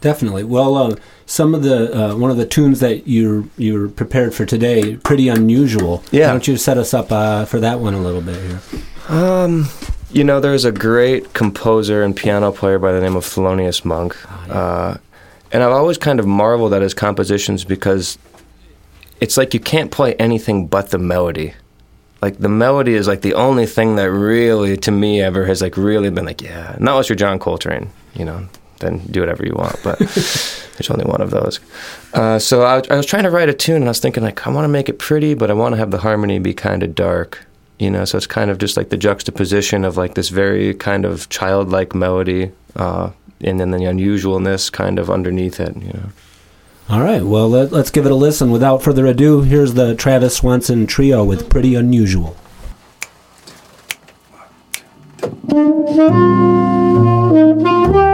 Definitely. 0.00 0.44
Well, 0.44 0.76
uh, 0.76 0.96
some 1.26 1.54
of 1.54 1.62
the 1.62 1.92
uh, 1.92 2.16
one 2.16 2.30
of 2.30 2.36
the 2.36 2.46
tunes 2.46 2.80
that 2.80 3.08
you're 3.08 3.44
you're 3.56 3.88
prepared 3.88 4.34
for 4.34 4.46
today, 4.46 4.96
pretty 4.96 5.28
unusual. 5.28 6.04
Yeah. 6.10 6.26
Why 6.26 6.32
don't 6.32 6.48
you 6.48 6.56
set 6.56 6.78
us 6.78 6.94
up 6.94 7.10
uh, 7.10 7.44
for 7.46 7.60
that 7.60 7.80
one 7.80 7.94
a 7.94 8.00
little 8.00 8.20
bit 8.20 8.40
here? 8.40 8.60
Um, 9.08 9.66
you 10.10 10.24
know, 10.24 10.40
there's 10.40 10.64
a 10.64 10.72
great 10.72 11.32
composer 11.34 12.02
and 12.02 12.14
piano 12.16 12.52
player 12.52 12.78
by 12.78 12.92
the 12.92 13.00
name 13.00 13.16
of 13.16 13.24
Thelonious 13.24 13.84
Monk. 13.84 14.16
uh, 14.50 14.96
and 15.50 15.62
I've 15.62 15.72
always 15.72 15.98
kind 15.98 16.20
of 16.20 16.26
marveled 16.26 16.74
at 16.74 16.82
his 16.82 16.94
compositions 16.94 17.64
because 17.64 18.18
it's 19.20 19.36
like 19.36 19.54
you 19.54 19.60
can't 19.60 19.90
play 19.90 20.14
anything 20.14 20.66
but 20.66 20.90
the 20.90 20.98
melody. 20.98 21.54
Like 22.20 22.38
the 22.38 22.48
melody 22.48 22.94
is 22.94 23.06
like 23.08 23.22
the 23.22 23.34
only 23.34 23.64
thing 23.66 23.96
that 23.96 24.10
really, 24.10 24.76
to 24.78 24.90
me, 24.90 25.22
ever 25.22 25.46
has 25.46 25.62
like 25.62 25.76
really 25.76 26.10
been 26.10 26.26
like, 26.26 26.42
yeah. 26.42 26.76
Not 26.78 26.92
unless 26.92 27.08
you're 27.08 27.16
John 27.16 27.38
Coltrane, 27.38 27.90
you 28.14 28.24
know, 28.24 28.48
then 28.80 28.98
do 29.10 29.20
whatever 29.20 29.44
you 29.44 29.54
want. 29.54 29.76
But 29.82 29.98
there's 29.98 30.90
only 30.90 31.04
one 31.04 31.20
of 31.20 31.30
those. 31.30 31.60
Uh, 32.14 32.38
so 32.38 32.62
I, 32.62 32.82
I 32.90 32.96
was 32.96 33.06
trying 33.06 33.24
to 33.24 33.30
write 33.30 33.48
a 33.48 33.54
tune, 33.54 33.76
and 33.76 33.84
I 33.86 33.88
was 33.88 34.00
thinking 34.00 34.22
like, 34.22 34.46
I 34.46 34.50
want 34.50 34.64
to 34.64 34.68
make 34.68 34.88
it 34.88 34.98
pretty, 34.98 35.34
but 35.34 35.50
I 35.50 35.54
want 35.54 35.74
to 35.74 35.76
have 35.76 35.90
the 35.90 35.98
harmony 35.98 36.38
be 36.38 36.54
kind 36.54 36.82
of 36.82 36.94
dark. 36.94 37.44
You 37.78 37.90
know, 37.90 38.04
so 38.04 38.16
it's 38.16 38.26
kind 38.26 38.50
of 38.50 38.58
just 38.58 38.76
like 38.76 38.88
the 38.88 38.96
juxtaposition 38.96 39.84
of 39.84 39.96
like 39.96 40.14
this 40.14 40.30
very 40.30 40.74
kind 40.74 41.04
of 41.04 41.28
childlike 41.28 41.94
melody, 41.94 42.50
uh, 42.74 43.10
and 43.40 43.60
then 43.60 43.70
the 43.70 43.78
unusualness 43.78 44.72
kind 44.72 44.98
of 44.98 45.10
underneath 45.10 45.60
it. 45.60 45.76
You 45.76 45.92
know. 45.92 46.08
All 46.88 47.00
right. 47.00 47.22
Well, 47.22 47.48
let, 47.48 47.70
let's 47.70 47.90
give 47.90 48.04
it 48.06 48.10
a 48.10 48.16
listen. 48.16 48.50
Without 48.50 48.82
further 48.82 49.06
ado, 49.06 49.42
here's 49.42 49.74
the 49.74 49.94
Travis 49.94 50.36
Swanson 50.36 50.86
Trio 50.86 51.22
with 51.24 51.48
"Pretty 51.48 51.76
Unusual." 51.76 52.36
Thank 57.58 57.94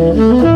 Mm-hmm. 0.00 0.49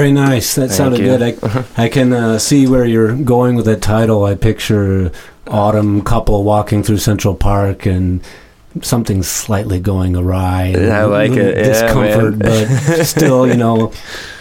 Very 0.00 0.12
nice. 0.12 0.54
That 0.54 0.68
Thank 0.68 0.72
sounded 0.78 1.00
you. 1.00 1.18
good. 1.18 1.38
I, 1.76 1.84
I 1.84 1.88
can 1.90 2.14
uh, 2.14 2.38
see 2.38 2.66
where 2.66 2.86
you're 2.86 3.14
going 3.14 3.54
with 3.54 3.66
that 3.66 3.82
title. 3.82 4.24
I 4.24 4.34
picture 4.34 5.12
autumn 5.46 6.00
couple 6.00 6.42
walking 6.42 6.82
through 6.82 6.96
Central 6.96 7.34
Park 7.34 7.84
and 7.84 8.22
something 8.80 9.22
slightly 9.22 9.78
going 9.78 10.16
awry. 10.16 10.68
and 10.68 10.90
I 10.90 11.04
like 11.04 11.32
it. 11.32 11.54
Yeah, 11.54 11.64
discomfort, 11.64 12.38
but 12.38 12.64
still, 13.04 13.46
you 13.46 13.58
know, 13.58 13.92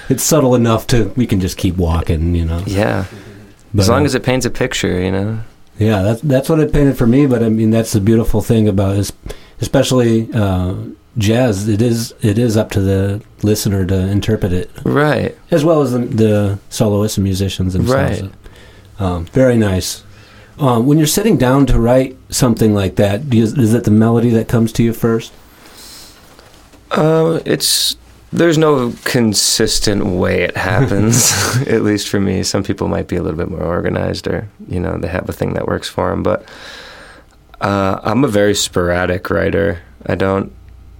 it's 0.07 0.23
subtle 0.23 0.55
enough 0.55 0.87
to 0.87 1.09
we 1.17 1.27
can 1.27 1.41
just 1.41 1.57
keep 1.57 1.75
walking. 1.75 2.35
You 2.35 2.45
know, 2.45 2.63
Yeah. 2.65 3.03
But, 3.73 3.81
as 3.81 3.89
long 3.89 4.03
uh, 4.03 4.05
as 4.05 4.15
it 4.15 4.23
paints 4.23 4.45
a 4.45 4.49
picture, 4.49 5.01
you 5.01 5.11
know. 5.11 5.41
Yeah, 5.77 6.03
that's 6.03 6.21
that's 6.21 6.47
what 6.47 6.61
it 6.61 6.71
painted 6.71 6.97
for 6.97 7.05
me. 7.05 7.25
But 7.25 7.43
I 7.43 7.49
mean, 7.49 7.69
that's 7.69 7.91
the 7.91 7.99
beautiful 7.99 8.41
thing 8.41 8.69
about 8.69 8.95
it, 8.95 9.11
especially 9.59 10.29
uh, 10.33 10.75
jazz. 11.19 11.67
It 11.67 11.81
is 11.81 12.13
it 12.21 12.37
is 12.39 12.57
up 12.57 12.71
to 12.71 12.81
the 12.81 13.21
listener 13.43 13.85
to 13.85 13.95
interpret 13.95 14.51
it, 14.53 14.71
Right. 14.83 15.37
as 15.51 15.63
well 15.63 15.81
as 15.81 15.91
the, 15.91 15.99
the 15.99 16.59
soloists 16.69 17.17
and 17.17 17.23
musicians 17.23 17.73
themselves. 17.73 18.21
Right. 18.21 18.31
Um, 18.99 19.25
very 19.27 19.57
nice. 19.57 20.03
Um, 20.57 20.87
when 20.87 20.97
you're 20.97 21.07
sitting 21.07 21.37
down 21.37 21.65
to 21.67 21.79
write 21.79 22.17
something 22.29 22.73
like 22.73 22.95
that, 22.97 23.29
do 23.29 23.37
you, 23.37 23.43
is 23.43 23.73
it 23.73 23.85
the 23.85 23.91
melody 23.91 24.29
that 24.31 24.47
comes 24.49 24.73
to 24.73 24.83
you 24.83 24.91
first? 24.93 25.31
Uh, 26.91 27.39
it's 27.45 27.95
there's 28.31 28.57
no 28.57 28.93
consistent 29.05 30.05
way 30.05 30.41
it 30.41 30.57
happens. 30.57 31.31
at 31.67 31.83
least 31.83 32.09
for 32.09 32.19
me, 32.19 32.43
some 32.43 32.63
people 32.63 32.87
might 32.87 33.07
be 33.07 33.15
a 33.15 33.23
little 33.23 33.37
bit 33.37 33.49
more 33.49 33.63
organized, 33.63 34.27
or 34.27 34.49
you 34.67 34.79
know, 34.79 34.97
they 34.97 35.07
have 35.07 35.29
a 35.29 35.33
thing 35.33 35.53
that 35.53 35.67
works 35.67 35.87
for 35.87 36.09
them. 36.09 36.23
But 36.23 36.43
uh, 37.61 37.99
I'm 38.03 38.23
a 38.23 38.27
very 38.27 38.53
sporadic 38.55 39.29
writer. 39.29 39.81
I 40.05 40.15
don't 40.15 40.51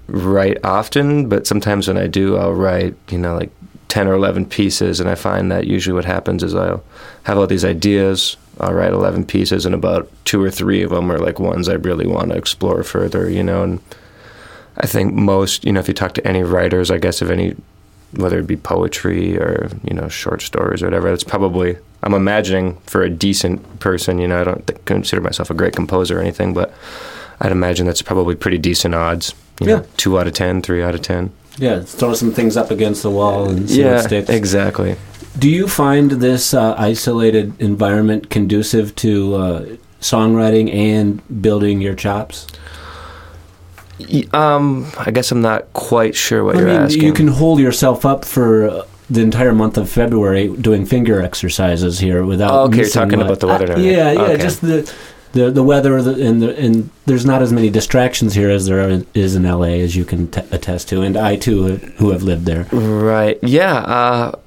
write 0.09 0.63
often, 0.63 1.29
but 1.29 1.47
sometimes 1.47 1.87
when 1.87 1.97
I 1.97 2.07
do, 2.07 2.37
I'll 2.37 2.53
write 2.53 2.95
you 3.09 3.17
know 3.17 3.35
like 3.35 3.51
ten 3.87 4.07
or 4.07 4.13
eleven 4.13 4.45
pieces, 4.45 4.99
and 4.99 5.09
I 5.09 5.15
find 5.15 5.51
that 5.51 5.67
usually 5.67 5.93
what 5.93 6.05
happens 6.05 6.43
is 6.43 6.55
I'll 6.55 6.83
have 7.23 7.37
all 7.37 7.47
these 7.47 7.65
ideas. 7.65 8.37
I'll 8.59 8.73
write 8.73 8.93
eleven 8.93 9.25
pieces, 9.25 9.65
and 9.65 9.75
about 9.75 10.09
two 10.25 10.41
or 10.41 10.51
three 10.51 10.83
of 10.83 10.91
them 10.91 11.11
are 11.11 11.19
like 11.19 11.39
ones 11.39 11.67
I 11.69 11.73
really 11.73 12.07
want 12.07 12.31
to 12.31 12.37
explore 12.37 12.83
further. 12.83 13.29
You 13.29 13.43
know, 13.43 13.63
and 13.63 13.79
I 14.77 14.87
think 14.87 15.13
most, 15.13 15.65
you 15.65 15.71
know, 15.71 15.79
if 15.79 15.87
you 15.87 15.93
talk 15.93 16.13
to 16.13 16.27
any 16.27 16.43
writers, 16.43 16.91
I 16.91 16.97
guess 16.97 17.21
of 17.21 17.31
any, 17.31 17.55
whether 18.11 18.39
it 18.39 18.47
be 18.47 18.57
poetry 18.57 19.37
or 19.37 19.69
you 19.83 19.93
know 19.93 20.07
short 20.07 20.41
stories 20.41 20.83
or 20.83 20.85
whatever, 20.85 21.11
it's 21.11 21.23
probably 21.23 21.77
I'm 22.03 22.13
imagining 22.13 22.77
for 22.81 23.01
a 23.01 23.09
decent 23.09 23.79
person. 23.79 24.19
You 24.19 24.27
know, 24.27 24.41
I 24.41 24.43
don't 24.43 24.85
consider 24.85 25.21
myself 25.21 25.49
a 25.49 25.53
great 25.53 25.75
composer 25.75 26.17
or 26.17 26.21
anything, 26.21 26.53
but 26.53 26.73
I'd 27.41 27.51
imagine 27.51 27.85
that's 27.85 28.01
probably 28.01 28.35
pretty 28.35 28.57
decent 28.57 28.95
odds. 28.95 29.33
You 29.59 29.67
know, 29.67 29.75
Yeah. 29.77 29.83
two 29.97 30.17
out 30.19 30.27
of 30.27 30.33
ten, 30.33 30.61
three 30.61 30.81
out 30.83 30.95
of 30.95 31.01
ten. 31.01 31.31
Yeah, 31.57 31.81
throw 31.81 32.13
some 32.13 32.31
things 32.31 32.55
up 32.55 32.71
against 32.71 33.03
the 33.03 33.09
wall 33.09 33.49
and 33.49 33.69
see 33.69 33.81
yeah, 33.81 33.95
what 33.95 34.05
sticks. 34.05 34.29
exactly. 34.29 34.95
Do 35.37 35.49
you 35.49 35.67
find 35.67 36.11
this 36.11 36.53
uh, 36.53 36.73
isolated 36.77 37.53
environment 37.61 38.29
conducive 38.29 38.95
to 38.97 39.35
uh, 39.35 39.65
songwriting 40.01 40.73
and 40.73 41.21
building 41.41 41.81
your 41.81 41.95
chops? 41.95 42.47
Um, 44.33 44.89
I 44.97 45.11
guess 45.11 45.31
I'm 45.31 45.41
not 45.41 45.71
quite 45.73 46.15
sure 46.15 46.45
what 46.45 46.55
I 46.55 46.59
you're 46.59 46.67
mean, 46.69 46.77
asking. 46.81 47.03
you 47.03 47.13
can 47.13 47.27
hold 47.27 47.59
yourself 47.59 48.05
up 48.05 48.23
for 48.23 48.69
uh, 48.69 48.83
the 49.09 49.21
entire 49.21 49.53
month 49.53 49.77
of 49.77 49.89
February 49.89 50.47
doing 50.55 50.85
finger 50.85 51.21
exercises 51.21 51.99
here 51.99 52.23
without. 52.23 52.51
Oh, 52.53 52.63
okay, 52.67 52.77
you're 52.77 52.89
talking 52.89 53.19
much. 53.19 53.25
about 53.27 53.39
the 53.41 53.47
weather 53.47 53.73
Uh, 53.73 53.77
yeah, 53.79 54.11
yeah, 54.13 54.21
Okay. 54.21 54.37
just 54.37 54.61
the 54.61 54.89
the 55.33 55.51
the 55.51 55.63
weather 55.63 55.97
and 55.97 56.41
the, 56.41 56.57
and 56.57 56.89
there's 57.05 57.25
not 57.25 57.41
as 57.41 57.53
many 57.53 57.69
distractions 57.69 58.33
here 58.33 58.49
as 58.49 58.65
there 58.65 59.03
is 59.13 59.35
in 59.35 59.43
LA, 59.43 59.79
as 59.83 59.95
you 59.95 60.05
can 60.05 60.29
t- 60.29 60.41
attest 60.51 60.89
to, 60.89 61.01
and 61.01 61.15
I 61.17 61.35
too, 61.35 61.75
who 61.75 62.11
have 62.11 62.23
lived 62.23 62.45
there. 62.45 62.63
Right. 62.71 63.37
Yeah. 63.43 63.75
Uh, 63.75 64.39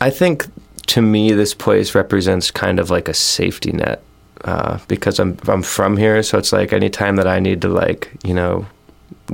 I 0.00 0.10
think 0.10 0.46
to 0.88 1.00
me, 1.00 1.32
this 1.32 1.54
place 1.54 1.94
represents 1.94 2.50
kind 2.50 2.78
of 2.78 2.90
like 2.90 3.08
a 3.08 3.14
safety 3.14 3.72
net 3.72 4.02
uh, 4.44 4.78
because 4.88 5.18
I'm 5.18 5.38
I'm 5.46 5.62
from 5.62 5.96
here, 5.96 6.22
so 6.22 6.38
it's 6.38 6.52
like 6.52 6.72
any 6.72 6.90
time 6.90 7.16
that 7.16 7.26
I 7.26 7.38
need 7.38 7.62
to 7.62 7.68
like 7.68 8.10
you 8.24 8.34
know 8.34 8.66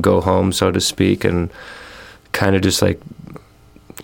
go 0.00 0.20
home, 0.20 0.52
so 0.52 0.70
to 0.70 0.80
speak, 0.80 1.24
and 1.24 1.50
kind 2.32 2.54
of 2.54 2.62
just 2.62 2.82
like 2.82 3.00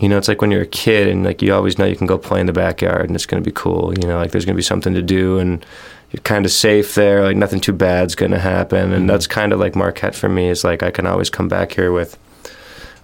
you 0.01 0.09
know, 0.09 0.19
it's 0.19 0.29
like 0.29 0.41
when 0.41 0.51
you're 0.51 0.63
a 0.63 0.67
kid 0.67 1.09
and 1.09 1.25
like 1.25 1.43
you 1.43 1.55
always 1.55 1.79
know 1.79 1.85
you 1.85 1.97
can 1.97 2.07
go 2.07 2.19
play 2.19 2.41
in 2.41 2.47
the 2.47 2.53
backyard 2.53 3.07
and 3.07 3.15
it's 3.15 3.27
going 3.27 3.43
to 3.43 3.49
be 3.49 3.55
cool. 3.55 3.93
You 3.99 4.07
know, 4.07 4.19
like 4.19 4.31
there's 4.31 4.45
going 4.45 4.55
to 4.55 4.59
be 4.59 4.63
something 4.63 4.95
to 4.95 5.03
do 5.03 5.39
and 5.39 5.65
you're 6.13 6.23
kind 6.23 6.45
of 6.45 6.53
safe 6.53 6.95
there. 6.95 7.25
Like 7.25 7.37
nothing 7.37 7.61
too 7.61 7.73
bad's 7.73 8.15
going 8.15 8.33
to 8.33 8.39
happen, 8.39 8.93
and 8.93 8.93
mm-hmm. 8.93 9.07
that's 9.07 9.27
kind 9.27 9.53
of 9.53 9.61
like 9.61 9.75
Marquette 9.75 10.15
for 10.15 10.29
me. 10.29 10.49
Is 10.49 10.65
like 10.65 10.83
I 10.83 10.91
can 10.91 11.07
always 11.07 11.31
come 11.31 11.49
back 11.49 11.73
here 11.73 11.93
with 11.93 12.19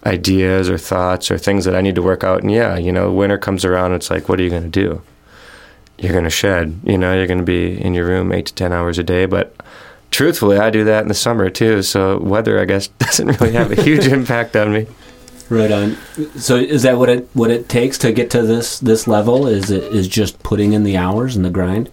ideas 0.06 0.68
or 0.68 0.78
thoughts 0.78 1.30
or 1.30 1.38
things 1.38 1.64
that 1.64 1.74
I 1.74 1.80
need 1.80 1.94
to 1.94 2.02
work 2.02 2.24
out. 2.24 2.42
And 2.42 2.50
yeah, 2.50 2.76
you 2.76 2.92
know, 2.92 3.12
winter 3.12 3.38
comes 3.38 3.64
around, 3.64 3.92
it's 3.92 4.10
like, 4.10 4.28
what 4.28 4.40
are 4.40 4.42
you 4.42 4.50
going 4.50 4.64
to 4.64 4.68
do? 4.68 5.02
You're 5.98 6.12
going 6.12 6.24
to 6.24 6.30
shed. 6.30 6.80
You 6.84 6.98
know, 6.98 7.14
you're 7.14 7.26
going 7.26 7.38
to 7.38 7.44
be 7.44 7.80
in 7.80 7.94
your 7.94 8.06
room 8.06 8.32
eight 8.32 8.46
to 8.46 8.54
ten 8.54 8.72
hours 8.72 8.98
a 8.98 9.04
day. 9.04 9.26
But 9.26 9.54
truthfully, 10.10 10.58
I 10.58 10.70
do 10.70 10.84
that 10.84 11.02
in 11.02 11.08
the 11.08 11.14
summer 11.14 11.50
too. 11.50 11.82
So 11.82 12.18
weather, 12.18 12.58
I 12.58 12.64
guess, 12.64 12.88
doesn't 12.98 13.40
really 13.40 13.52
have 13.52 13.70
a 13.70 13.82
huge 13.82 14.06
impact 14.18 14.56
on 14.56 14.72
me. 14.72 14.86
Right 15.48 15.70
on. 15.70 15.96
So 16.36 16.56
is 16.56 16.82
that 16.82 16.96
what 16.98 17.08
it 17.10 17.28
what 17.34 17.50
it 17.50 17.68
takes 17.68 17.98
to 17.98 18.12
get 18.12 18.30
to 18.30 18.42
this 18.42 18.78
this 18.80 19.06
level? 19.06 19.46
Is 19.46 19.70
it 19.70 19.84
is 19.84 20.08
just 20.08 20.42
putting 20.42 20.72
in 20.72 20.82
the 20.84 20.96
hours 20.96 21.36
and 21.36 21.44
the 21.44 21.50
grind? 21.50 21.90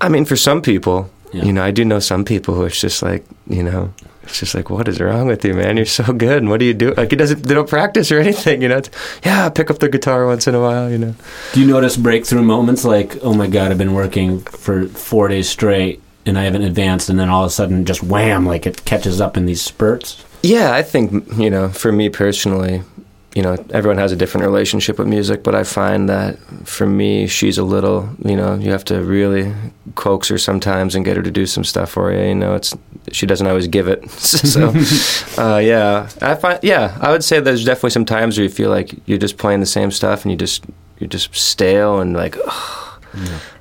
I 0.00 0.08
mean, 0.08 0.24
for 0.24 0.36
some 0.36 0.60
people, 0.62 1.08
Yeah. 1.32 1.44
you 1.44 1.52
know, 1.52 1.62
I 1.62 1.70
do 1.70 1.84
know 1.84 2.00
some 2.00 2.24
people 2.24 2.54
who 2.54 2.64
it's 2.64 2.80
just 2.80 3.02
like, 3.02 3.24
you 3.48 3.62
know, 3.62 3.94
it's 4.24 4.40
just 4.40 4.54
like, 4.54 4.68
what 4.68 4.88
is 4.88 5.00
wrong 5.00 5.26
with 5.28 5.44
you, 5.44 5.54
man? 5.54 5.76
You're 5.76 5.86
so 5.86 6.12
good. 6.12 6.38
And 6.38 6.50
what 6.50 6.58
do 6.60 6.66
you 6.66 6.74
do? 6.74 6.92
Like, 6.94 7.12
it 7.12 7.16
doesn't, 7.16 7.44
they 7.44 7.54
don't 7.54 7.68
practice 7.68 8.10
or 8.12 8.18
anything, 8.20 8.62
you 8.62 8.68
know? 8.68 8.78
It's, 8.78 8.90
yeah, 9.24 9.48
pick 9.48 9.70
up 9.70 9.78
the 9.78 9.88
guitar 9.88 10.26
once 10.26 10.46
in 10.46 10.54
a 10.54 10.60
while, 10.60 10.90
you 10.90 10.98
know? 10.98 11.14
Do 11.52 11.60
you 11.60 11.66
notice 11.66 11.96
breakthrough 11.96 12.42
moments 12.42 12.84
like, 12.84 13.16
oh 13.22 13.32
my 13.34 13.46
god, 13.46 13.70
I've 13.70 13.78
been 13.78 13.94
working 13.94 14.40
for 14.40 14.86
four 14.88 15.28
days 15.28 15.48
straight 15.48 16.02
and 16.26 16.38
I 16.38 16.42
haven't 16.44 16.62
advanced, 16.62 17.08
and 17.10 17.18
then 17.18 17.28
all 17.28 17.42
of 17.44 17.48
a 17.48 17.50
sudden, 17.52 17.84
just 17.84 18.02
wham, 18.02 18.44
like 18.46 18.64
it 18.66 18.84
catches 18.84 19.20
up 19.20 19.36
in 19.36 19.46
these 19.46 19.60
spurts? 19.62 20.24
Yeah, 20.42 20.72
I 20.72 20.82
think, 20.82 21.12
you 21.38 21.50
know, 21.50 21.68
for 21.68 21.92
me 21.92 22.08
personally, 22.08 22.82
you 23.34 23.42
know, 23.42 23.56
everyone 23.70 23.98
has 23.98 24.12
a 24.12 24.16
different 24.16 24.44
relationship 24.44 24.98
with 24.98 25.08
music, 25.08 25.42
but 25.42 25.54
I 25.54 25.64
find 25.64 26.08
that 26.08 26.38
for 26.64 26.86
me, 26.86 27.26
she's 27.26 27.56
a 27.56 27.62
little, 27.62 28.08
you 28.24 28.36
know, 28.36 28.56
you 28.56 28.70
have 28.72 28.84
to 28.86 29.02
really 29.02 29.54
coax 29.94 30.28
her 30.28 30.38
sometimes 30.38 30.94
and 30.94 31.04
get 31.04 31.16
her 31.16 31.22
to 31.22 31.30
do 31.30 31.46
some 31.46 31.64
stuff 31.64 31.90
for 31.92 32.12
you. 32.12 32.20
You 32.28 32.34
know, 32.34 32.54
it's 32.54 32.76
she 33.10 33.24
doesn't 33.26 33.46
always 33.46 33.68
give 33.68 33.88
it. 33.88 34.08
so, 34.10 34.68
uh, 35.42 35.58
yeah, 35.58 36.10
I 36.20 36.34
find, 36.34 36.58
yeah, 36.62 36.98
I 37.00 37.10
would 37.10 37.24
say 37.24 37.40
there's 37.40 37.64
definitely 37.64 37.90
some 37.90 38.04
times 38.04 38.36
where 38.36 38.44
you 38.44 38.50
feel 38.50 38.70
like 38.70 38.94
you're 39.06 39.18
just 39.18 39.38
playing 39.38 39.60
the 39.60 39.66
same 39.66 39.90
stuff 39.90 40.24
and 40.24 40.32
you 40.32 40.36
just 40.36 40.64
you're 40.98 41.08
just 41.08 41.34
stale 41.34 42.00
and 42.00 42.14
like, 42.14 42.36
ugh. 42.46 43.00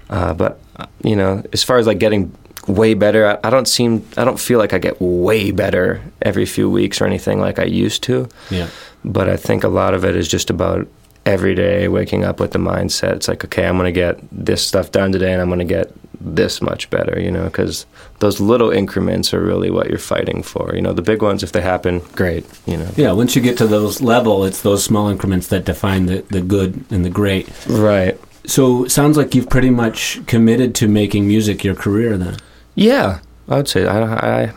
Uh, 0.10 0.34
but 0.34 0.60
you 1.04 1.15
know, 1.15 1.44
as 1.54 1.63
far 1.63 1.78
as 1.78 1.88
like 1.88 2.00
getting 2.00 2.36
way 2.67 2.93
better, 2.93 3.28
I, 3.28 3.47
I 3.47 3.50
don't 3.50 3.67
seem, 3.67 4.06
I 4.17 4.24
don't 4.24 4.39
feel 4.39 4.60
like 4.60 4.74
I 4.74 4.80
get 4.80 5.02
way 5.02 5.52
better 5.52 6.02
every 6.21 6.45
few 6.45 6.69
weeks 6.69 7.02
or 7.02 7.06
anything 7.06 7.39
like 7.39 7.60
I 7.60 7.65
used 7.65 8.04
to. 8.04 8.30
Yeah. 8.50 8.69
But 9.04 9.30
I 9.30 9.38
think 9.38 9.63
a 9.63 9.67
lot 9.67 9.93
of 9.93 10.06
it 10.06 10.15
is 10.15 10.28
just 10.28 10.50
about 10.50 10.88
every 11.26 11.54
day 11.56 11.88
waking 11.88 12.24
up 12.24 12.39
with 12.39 12.52
the 12.52 12.60
mindset. 12.60 13.13
It's 13.13 13.28
like, 13.28 13.43
okay, 13.45 13.65
I'm 13.65 13.78
going 13.78 13.86
to 13.86 13.91
get 13.91 14.19
this 14.32 14.65
stuff 14.65 14.91
done 14.91 15.12
today, 15.12 15.34
and 15.34 15.41
I'm 15.41 15.50
going 15.50 15.60
to 15.60 15.65
get 15.65 15.91
this 16.19 16.62
much 16.62 16.89
better. 16.89 17.19
You 17.19 17.32
know, 17.32 17.45
because 17.45 17.86
those 18.19 18.39
little 18.39 18.71
increments 18.71 19.34
are 19.34 19.41
really 19.41 19.71
what 19.71 19.89
you're 19.89 19.97
fighting 19.97 20.43
for. 20.43 20.76
You 20.76 20.82
know, 20.82 20.93
the 20.93 21.02
big 21.02 21.21
ones, 21.21 21.43
if 21.43 21.52
they 21.52 21.62
happen, 21.62 22.00
great. 22.13 22.45
You 22.65 22.78
know. 22.78 22.89
Yeah, 22.95 23.12
once 23.12 23.36
you 23.36 23.41
get 23.41 23.58
to 23.58 23.67
those 23.67 24.02
level, 24.02 24.45
it's 24.45 24.62
those 24.62 24.84
small 24.84 25.10
increments 25.10 25.47
that 25.47 25.65
define 25.65 26.06
the, 26.06 26.21
the 26.30 26.41
good 26.41 26.86
and 26.91 27.04
the 27.06 27.10
great. 27.10 27.50
Right. 27.67 28.19
So 28.45 28.88
sounds 28.88 29.17
like 29.17 29.36
you've 29.36 29.50
pretty 29.50 29.69
much 29.69 30.26
committed 30.26 30.74
to 30.76 30.88
making 30.88 31.28
music 31.28 31.63
your 31.63 31.76
career 31.76 32.17
then. 32.17 32.38
Yeah, 32.76 33.20
I 33.50 33.58
would 33.58 33.68
say 33.68 33.86
I, 33.86 34.44
I 34.44 34.54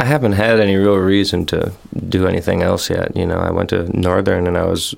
I 0.00 0.04
haven't 0.04 0.32
had 0.32 0.60
any 0.60 0.76
real 0.76 0.96
reason 0.96 1.44
to 1.46 1.72
do 2.08 2.26
anything 2.26 2.62
else 2.62 2.88
yet. 2.88 3.16
You 3.16 3.26
know, 3.26 3.38
I 3.38 3.50
went 3.50 3.70
to 3.70 3.84
Northern 3.98 4.46
and 4.46 4.56
I 4.56 4.64
was 4.64 4.94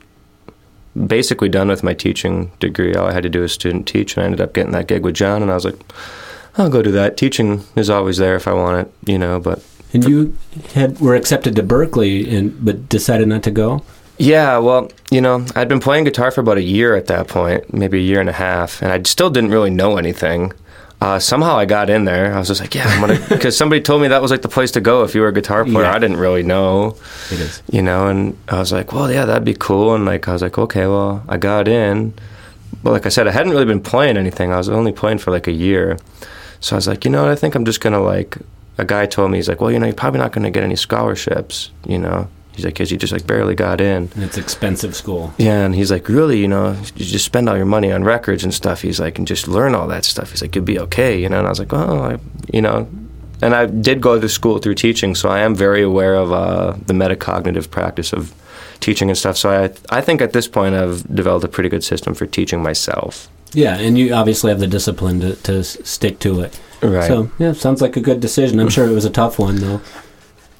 basically 1.06 1.48
done 1.48 1.68
with 1.68 1.82
my 1.82 1.94
teaching 1.94 2.50
degree. 2.60 2.94
All 2.94 3.06
I 3.06 3.12
had 3.12 3.22
to 3.22 3.28
do 3.28 3.40
was 3.40 3.52
student 3.52 3.86
teach, 3.86 4.16
and 4.16 4.22
I 4.22 4.26
ended 4.26 4.40
up 4.40 4.52
getting 4.52 4.72
that 4.72 4.88
gig 4.88 5.02
with 5.04 5.14
John. 5.14 5.42
And 5.42 5.50
I 5.50 5.54
was 5.54 5.64
like, 5.64 5.78
I'll 6.58 6.68
go 6.70 6.82
do 6.82 6.90
that. 6.92 7.16
Teaching 7.16 7.64
is 7.76 7.88
always 7.88 8.18
there 8.18 8.36
if 8.36 8.46
I 8.46 8.52
want 8.52 8.86
it, 8.86 9.10
you 9.10 9.18
know. 9.18 9.40
But 9.40 9.64
And 9.92 10.04
you 10.04 10.36
had 10.74 11.00
were 11.00 11.14
accepted 11.14 11.56
to 11.56 11.62
Berklee, 11.62 12.30
and 12.32 12.64
but 12.64 12.88
decided 12.88 13.28
not 13.28 13.42
to 13.44 13.50
go. 13.50 13.82
yeah, 14.18 14.58
well, 14.58 14.90
you 15.10 15.20
know, 15.22 15.46
I'd 15.56 15.68
been 15.68 15.80
playing 15.80 16.04
guitar 16.04 16.30
for 16.30 16.42
about 16.42 16.58
a 16.58 16.62
year 16.62 16.94
at 16.94 17.06
that 17.06 17.26
point, 17.26 17.72
maybe 17.72 17.98
a 17.98 18.02
year 18.02 18.20
and 18.20 18.28
a 18.28 18.34
half, 18.34 18.82
and 18.82 18.92
I 18.92 19.02
still 19.04 19.30
didn't 19.30 19.50
really 19.50 19.70
know 19.70 19.96
anything. 19.96 20.52
Uh, 21.00 21.18
somehow 21.18 21.56
I 21.56 21.64
got 21.64 21.88
in 21.88 22.04
there. 22.04 22.34
I 22.34 22.38
was 22.38 22.48
just 22.48 22.60
like, 22.60 22.74
yeah, 22.74 22.86
I'm 22.86 23.00
gonna, 23.00 23.18
because 23.28 23.56
somebody 23.56 23.80
told 23.80 24.02
me 24.02 24.08
that 24.08 24.20
was 24.20 24.30
like 24.30 24.42
the 24.42 24.48
place 24.50 24.70
to 24.72 24.80
go 24.80 25.02
if 25.02 25.14
you 25.14 25.22
were 25.22 25.28
a 25.28 25.32
guitar 25.32 25.64
player. 25.64 25.84
Yeah. 25.84 25.94
I 25.94 25.98
didn't 25.98 26.18
really 26.18 26.42
know. 26.42 26.96
It 27.30 27.40
is. 27.40 27.62
you 27.70 27.80
know, 27.80 28.08
and 28.08 28.36
I 28.48 28.58
was 28.58 28.70
like, 28.70 28.92
well, 28.92 29.10
yeah, 29.10 29.24
that'd 29.24 29.44
be 29.44 29.54
cool. 29.54 29.94
And 29.94 30.04
like, 30.04 30.28
I 30.28 30.32
was 30.32 30.42
like, 30.42 30.58
okay, 30.58 30.86
well, 30.86 31.24
I 31.26 31.38
got 31.38 31.68
in. 31.68 32.12
But 32.82 32.92
like 32.92 33.06
I 33.06 33.08
said, 33.08 33.26
I 33.26 33.30
hadn't 33.30 33.52
really 33.52 33.64
been 33.64 33.80
playing 33.82 34.16
anything. 34.18 34.52
I 34.52 34.58
was 34.58 34.68
only 34.68 34.92
playing 34.92 35.18
for 35.18 35.30
like 35.30 35.46
a 35.46 35.52
year. 35.52 35.98
So 36.60 36.76
I 36.76 36.78
was 36.78 36.86
like, 36.86 37.04
you 37.06 37.10
know 37.10 37.22
what, 37.22 37.30
I 37.30 37.36
think 37.36 37.54
I'm 37.54 37.64
just 37.64 37.80
to 37.94 38.00
like, 38.00 38.36
a 38.76 38.84
guy 38.84 39.06
told 39.06 39.30
me, 39.30 39.38
he's 39.38 39.48
like, 39.48 39.60
well, 39.60 39.70
you 39.70 39.78
know, 39.78 39.86
you're 39.86 39.94
probably 39.94 40.20
not 40.20 40.32
to 40.44 40.50
get 40.50 40.62
any 40.62 40.76
scholarships, 40.76 41.70
you 41.86 41.98
know. 41.98 42.28
He's 42.60 42.66
like, 42.66 42.74
because 42.74 42.92
you 42.92 42.98
just 42.98 43.12
like 43.12 43.26
barely 43.26 43.54
got 43.54 43.80
in. 43.80 44.10
And 44.14 44.22
it's 44.22 44.36
expensive 44.36 44.94
school. 44.94 45.32
Yeah, 45.38 45.64
and 45.64 45.74
he's 45.74 45.90
like, 45.90 46.10
really, 46.10 46.38
you 46.38 46.46
know, 46.46 46.72
you 46.94 47.06
just 47.06 47.24
spend 47.24 47.48
all 47.48 47.56
your 47.56 47.64
money 47.64 47.90
on 47.90 48.04
records 48.04 48.44
and 48.44 48.52
stuff. 48.52 48.82
He's 48.82 49.00
like, 49.00 49.16
and 49.16 49.26
just 49.26 49.48
learn 49.48 49.74
all 49.74 49.88
that 49.88 50.04
stuff. 50.04 50.30
He's 50.30 50.42
like, 50.42 50.54
you'll 50.54 50.66
be 50.66 50.78
okay, 50.78 51.18
you 51.18 51.30
know. 51.30 51.38
And 51.38 51.46
I 51.46 51.48
was 51.48 51.58
like, 51.58 51.72
well, 51.72 52.02
I, 52.02 52.18
you 52.52 52.60
know, 52.60 52.86
and 53.40 53.54
I 53.54 53.64
did 53.64 54.02
go 54.02 54.20
to 54.20 54.28
school 54.28 54.58
through 54.58 54.74
teaching, 54.74 55.14
so 55.14 55.30
I 55.30 55.38
am 55.40 55.54
very 55.54 55.82
aware 55.82 56.16
of 56.16 56.32
uh, 56.32 56.72
the 56.84 56.92
metacognitive 56.92 57.70
practice 57.70 58.12
of 58.12 58.34
teaching 58.80 59.08
and 59.08 59.16
stuff. 59.16 59.38
So 59.38 59.48
I, 59.50 59.96
I 59.96 60.02
think 60.02 60.20
at 60.20 60.34
this 60.34 60.46
point 60.46 60.74
I've 60.74 61.02
developed 61.14 61.46
a 61.46 61.48
pretty 61.48 61.70
good 61.70 61.82
system 61.82 62.12
for 62.12 62.26
teaching 62.26 62.62
myself. 62.62 63.30
Yeah, 63.52 63.78
and 63.78 63.96
you 63.96 64.12
obviously 64.12 64.50
have 64.50 64.60
the 64.60 64.66
discipline 64.66 65.20
to, 65.20 65.36
to 65.36 65.64
stick 65.64 66.18
to 66.20 66.40
it. 66.40 66.60
Right. 66.82 67.08
So 67.08 67.30
yeah, 67.38 67.52
sounds 67.52 67.80
like 67.80 67.96
a 67.96 68.00
good 68.00 68.20
decision. 68.20 68.60
I'm 68.60 68.68
sure 68.68 68.86
it 68.86 68.92
was 68.92 69.06
a 69.06 69.10
tough 69.10 69.38
one 69.38 69.56
though, 69.56 69.80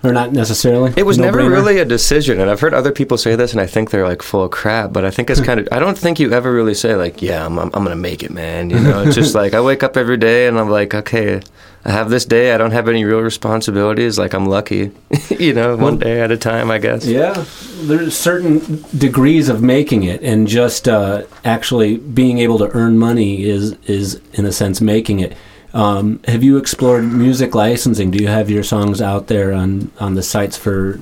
or 0.03 0.13
not 0.13 0.33
necessarily. 0.33 0.93
It 0.97 1.05
was 1.05 1.19
never 1.19 1.39
No-brainer? 1.43 1.51
really 1.53 1.79
a 1.79 1.85
decision, 1.85 2.41
and 2.41 2.51
I've 2.51 2.61
heard 2.61 2.73
other 2.75 2.93
people 2.93 3.19
say 3.19 3.37
this, 3.37 3.53
and 3.53 3.61
I 3.61 3.67
think 3.67 3.91
they're 3.91 4.07
like 4.09 4.23
full 4.23 4.43
of 4.45 4.51
crap. 4.51 4.93
But 4.93 5.05
I 5.05 5.11
think 5.11 5.29
it's 5.31 5.41
kind 5.41 5.61
of. 5.61 5.69
I 5.71 5.79
don't 5.79 5.99
think 5.99 6.19
you 6.19 6.33
ever 6.33 6.53
really 6.53 6.75
say 6.75 6.95
like, 6.97 7.21
"Yeah, 7.23 7.45
I'm, 7.45 7.59
I'm, 7.59 7.71
I'm 7.75 7.83
gonna 7.85 7.97
make 7.97 8.23
it, 8.23 8.31
man." 8.31 8.71
You 8.71 8.81
know, 8.81 9.03
it's 9.03 9.15
just 9.15 9.35
like 9.35 9.55
I 9.55 9.61
wake 9.61 9.83
up 9.83 9.97
every 9.97 10.17
day 10.17 10.47
and 10.49 10.59
I'm 10.59 10.71
like, 10.71 10.95
"Okay, 10.95 11.43
I 11.85 11.91
have 11.91 12.09
this 12.11 12.25
day. 12.25 12.53
I 12.55 12.57
don't 12.59 12.71
have 12.73 12.89
any 12.89 13.05
real 13.05 13.21
responsibilities. 13.21 14.19
Like 14.19 14.33
I'm 14.35 14.47
lucky, 14.47 14.91
you 15.39 15.53
know, 15.53 15.77
one 15.77 15.99
day 15.99 16.21
at 16.23 16.31
a 16.31 16.37
time, 16.39 16.71
I 16.71 16.79
guess." 16.79 17.07
Yeah, 17.07 17.45
there's 17.83 18.17
certain 18.17 18.85
degrees 18.97 19.49
of 19.49 19.63
making 19.63 20.05
it, 20.05 20.23
and 20.23 20.47
just 20.49 20.89
uh, 20.89 21.25
actually 21.45 21.99
being 21.99 22.39
able 22.39 22.59
to 22.59 22.71
earn 22.75 22.97
money 22.99 23.43
is 23.45 23.73
is 23.87 24.21
in 24.33 24.47
a 24.47 24.53
sense 24.53 24.81
making 24.81 25.21
it. 25.21 25.37
Um, 25.73 26.21
have 26.27 26.43
you 26.43 26.57
explored 26.57 27.05
music 27.05 27.55
licensing? 27.55 28.11
Do 28.11 28.19
you 28.19 28.29
have 28.29 28.51
your 28.51 28.63
songs 28.63 29.01
out 29.01 29.29
there 29.29 29.53
on 29.53 29.91
on 30.01 30.15
the 30.15 30.23
sites 30.23 30.57
for 30.57 30.99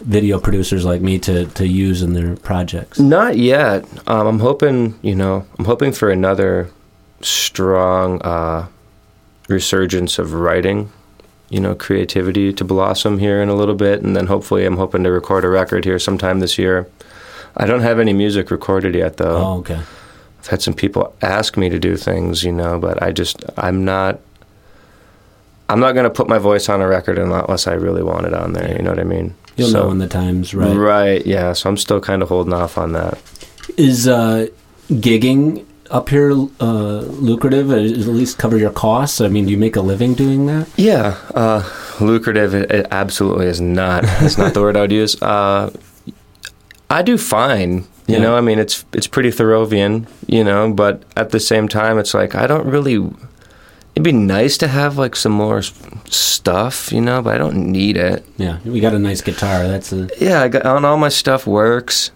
video 0.00 0.38
producers 0.38 0.84
like 0.84 1.00
me 1.00 1.18
to 1.20 1.46
to 1.46 1.66
use 1.66 2.02
in 2.02 2.12
their 2.12 2.36
projects? 2.36 2.98
Not 2.98 3.36
yet. 3.36 3.84
Um, 4.08 4.26
I'm 4.26 4.38
hoping, 4.40 4.98
you 5.02 5.14
know, 5.14 5.46
I'm 5.58 5.64
hoping 5.64 5.92
for 5.92 6.10
another 6.10 6.70
strong 7.20 8.20
uh, 8.22 8.66
resurgence 9.48 10.18
of 10.18 10.32
writing, 10.34 10.92
you 11.48 11.60
know, 11.60 11.74
creativity 11.74 12.52
to 12.52 12.64
blossom 12.64 13.18
here 13.18 13.42
in 13.42 13.48
a 13.48 13.54
little 13.54 13.74
bit, 13.74 14.02
and 14.02 14.14
then 14.14 14.26
hopefully, 14.26 14.64
I'm 14.64 14.76
hoping 14.76 15.02
to 15.04 15.10
record 15.10 15.44
a 15.44 15.48
record 15.48 15.84
here 15.84 15.98
sometime 15.98 16.40
this 16.40 16.58
year. 16.58 16.88
I 17.56 17.66
don't 17.66 17.82
have 17.82 17.98
any 17.98 18.12
music 18.12 18.50
recorded 18.50 18.94
yet, 18.94 19.16
though. 19.16 19.36
Oh, 19.36 19.58
okay. 19.58 19.80
I've 20.44 20.48
had 20.50 20.62
some 20.62 20.74
people 20.74 21.14
ask 21.22 21.56
me 21.56 21.70
to 21.70 21.78
do 21.78 21.96
things, 21.96 22.44
you 22.44 22.52
know, 22.52 22.78
but 22.78 23.02
I 23.02 23.12
just, 23.12 23.42
I'm 23.56 23.84
not. 23.84 24.20
I'm 25.70 25.80
not 25.80 25.92
going 25.92 26.04
to 26.04 26.10
put 26.10 26.28
my 26.28 26.36
voice 26.36 26.68
on 26.68 26.82
a 26.82 26.86
record 26.86 27.18
unless 27.18 27.66
I 27.66 27.72
really 27.72 28.02
want 28.02 28.26
it 28.26 28.34
on 28.34 28.52
there. 28.52 28.70
You 28.76 28.82
know 28.82 28.90
what 28.90 29.00
I 29.00 29.04
mean? 29.04 29.34
You'll 29.56 29.68
So- 29.70 29.80
know 29.84 29.88
when 29.88 29.98
the 29.98 30.06
time's 30.06 30.54
right. 30.54 30.76
Right. 30.76 31.24
Yeah. 31.26 31.54
So 31.54 31.70
I'm 31.70 31.78
still 31.78 32.00
kind 32.00 32.20
of 32.22 32.28
holding 32.28 32.52
off 32.52 32.76
on 32.76 32.92
that. 32.92 33.18
Is 33.78 34.06
uh, 34.06 34.48
gigging 34.90 35.64
up 35.90 36.10
here 36.10 36.32
uh, 36.60 36.98
lucrative? 37.00 37.70
Uh, 37.70 37.76
At 37.76 37.80
least 38.06 38.36
cover 38.36 38.58
your 38.58 38.70
costs. 38.72 39.22
I 39.22 39.28
mean, 39.28 39.46
do 39.46 39.50
you 39.52 39.56
make 39.56 39.74
a 39.76 39.80
living 39.80 40.12
doing 40.12 40.44
that? 40.48 40.68
Yeah, 40.76 41.16
uh, 41.34 41.62
lucrative. 41.98 42.54
It, 42.54 42.70
it 42.70 42.86
absolutely 42.90 43.46
is 43.46 43.62
not. 43.62 44.04
It's 44.20 44.36
not 44.36 44.52
the 44.52 44.60
word 44.60 44.76
I 44.76 44.82
would 44.82 44.92
use. 44.92 45.20
Uh, 45.22 45.70
I 46.90 47.00
do 47.00 47.16
fine. 47.16 47.86
You 48.06 48.16
Yeah. 48.16 48.22
know, 48.22 48.36
I 48.36 48.40
mean, 48.40 48.58
it's 48.58 48.84
it's 48.92 49.06
pretty 49.06 49.30
Thoreauvian. 49.30 50.06
You 50.26 50.44
know, 50.44 50.72
but 50.72 51.02
at 51.16 51.30
the 51.30 51.40
same 51.40 51.68
time, 51.68 51.98
it's 51.98 52.14
like 52.14 52.34
I 52.34 52.46
don't 52.46 52.66
really. 52.66 52.96
It'd 53.94 54.02
be 54.02 54.12
nice 54.12 54.58
to 54.58 54.66
have 54.68 54.98
like 54.98 55.14
some 55.14 55.30
more 55.32 55.62
stuff, 56.10 56.92
you 56.92 57.00
know, 57.00 57.22
but 57.22 57.34
I 57.34 57.38
don't 57.38 57.56
need 57.70 57.96
it. 57.96 58.24
Yeah, 58.36 58.58
we 58.64 58.80
got 58.80 58.92
a 58.92 58.98
nice 58.98 59.20
guitar. 59.22 59.68
That's 59.68 59.92
a 59.92 60.08
Yeah, 60.20 60.42
I 60.42 60.48
got, 60.48 60.66
and 60.66 60.84
all 60.84 60.96
my 60.96 61.08
stuff 61.10 61.46
works. 61.46 62.10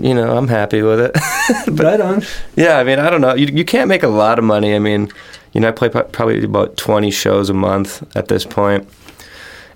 You 0.00 0.14
know, 0.14 0.36
I'm 0.36 0.48
happy 0.48 0.80
with 0.82 1.00
it. 1.00 1.12
But, 1.66 1.84
I 1.86 1.90
right 1.90 2.00
on. 2.00 2.22
Yeah, 2.56 2.78
I 2.78 2.84
mean, 2.84 2.98
I 2.98 3.10
don't 3.10 3.20
know. 3.20 3.34
You, 3.34 3.46
you 3.46 3.64
can't 3.64 3.88
make 3.88 4.02
a 4.04 4.08
lot 4.08 4.38
of 4.38 4.44
money. 4.44 4.74
I 4.74 4.78
mean, 4.78 5.10
you 5.52 5.60
know, 5.60 5.68
I 5.68 5.72
play 5.72 5.88
probably 5.88 6.42
about 6.44 6.76
20 6.76 7.10
shows 7.10 7.50
a 7.50 7.54
month 7.54 8.02
at 8.16 8.28
this 8.28 8.44
point. 8.44 8.88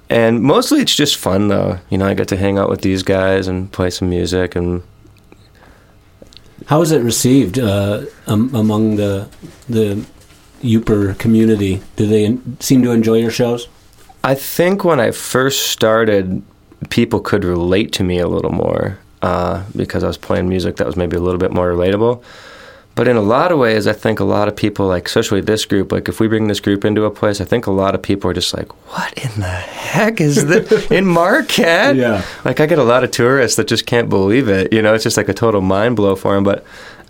And 0.08 0.42
mostly 0.42 0.80
it's 0.80 0.94
just 0.94 1.16
fun, 1.16 1.48
though. 1.48 1.78
You 1.90 1.98
know, 1.98 2.06
I 2.06 2.14
get 2.14 2.28
to 2.28 2.36
hang 2.36 2.56
out 2.58 2.68
with 2.70 2.82
these 2.82 3.02
guys 3.02 3.48
and 3.48 3.70
play 3.72 3.90
some 3.90 4.08
music. 4.10 4.54
And 4.54 4.82
How 6.66 6.82
is 6.82 6.92
it 6.92 7.02
received 7.02 7.58
uh, 7.58 8.02
um, 8.26 8.54
among 8.54 8.96
the 8.96 9.28
the 9.68 10.04
Yooper 10.62 11.18
community? 11.18 11.82
Do 11.96 12.06
they 12.06 12.38
seem 12.60 12.82
to 12.82 12.90
enjoy 12.90 13.18
your 13.18 13.30
shows? 13.30 13.68
I 14.24 14.34
think 14.34 14.84
when 14.84 15.00
I 15.00 15.10
first 15.10 15.70
started, 15.70 16.42
people 16.90 17.20
could 17.20 17.44
relate 17.44 17.92
to 17.94 18.04
me 18.04 18.18
a 18.18 18.28
little 18.28 18.52
more 18.52 18.98
uh, 19.22 19.64
because 19.74 20.04
I 20.04 20.06
was 20.06 20.16
playing 20.16 20.48
music 20.48 20.76
that 20.76 20.86
was 20.86 20.96
maybe 20.96 21.16
a 21.16 21.20
little 21.20 21.40
bit 21.40 21.52
more 21.52 21.70
relatable. 21.70 22.22
But 22.94 23.08
in 23.08 23.16
a 23.16 23.22
lot 23.22 23.52
of 23.52 23.58
ways, 23.58 23.86
I 23.86 23.94
think 23.94 24.20
a 24.20 24.24
lot 24.24 24.48
of 24.48 24.56
people, 24.56 24.86
like 24.86 25.06
especially 25.06 25.40
this 25.40 25.64
group, 25.64 25.92
like 25.92 26.08
if 26.08 26.20
we 26.20 26.28
bring 26.28 26.48
this 26.48 26.60
group 26.60 26.84
into 26.84 27.04
a 27.04 27.10
place, 27.10 27.40
I 27.40 27.44
think 27.44 27.66
a 27.66 27.70
lot 27.70 27.94
of 27.94 28.02
people 28.02 28.30
are 28.30 28.34
just 28.34 28.54
like, 28.54 28.70
"What 28.92 29.12
in 29.14 29.40
the 29.40 29.46
heck 29.46 30.20
is 30.20 30.46
this 30.46 30.90
in 30.90 31.06
Marquette?" 31.06 31.96
Yeah. 31.96 32.24
Like 32.44 32.60
I 32.60 32.66
get 32.66 32.78
a 32.78 32.84
lot 32.84 33.02
of 33.02 33.10
tourists 33.10 33.56
that 33.56 33.66
just 33.66 33.86
can't 33.86 34.10
believe 34.10 34.48
it. 34.48 34.72
You 34.72 34.82
know, 34.82 34.92
it's 34.94 35.04
just 35.04 35.16
like 35.16 35.30
a 35.30 35.34
total 35.34 35.62
mind 35.62 35.96
blow 35.96 36.14
for 36.16 36.34
them. 36.34 36.44
But 36.44 36.64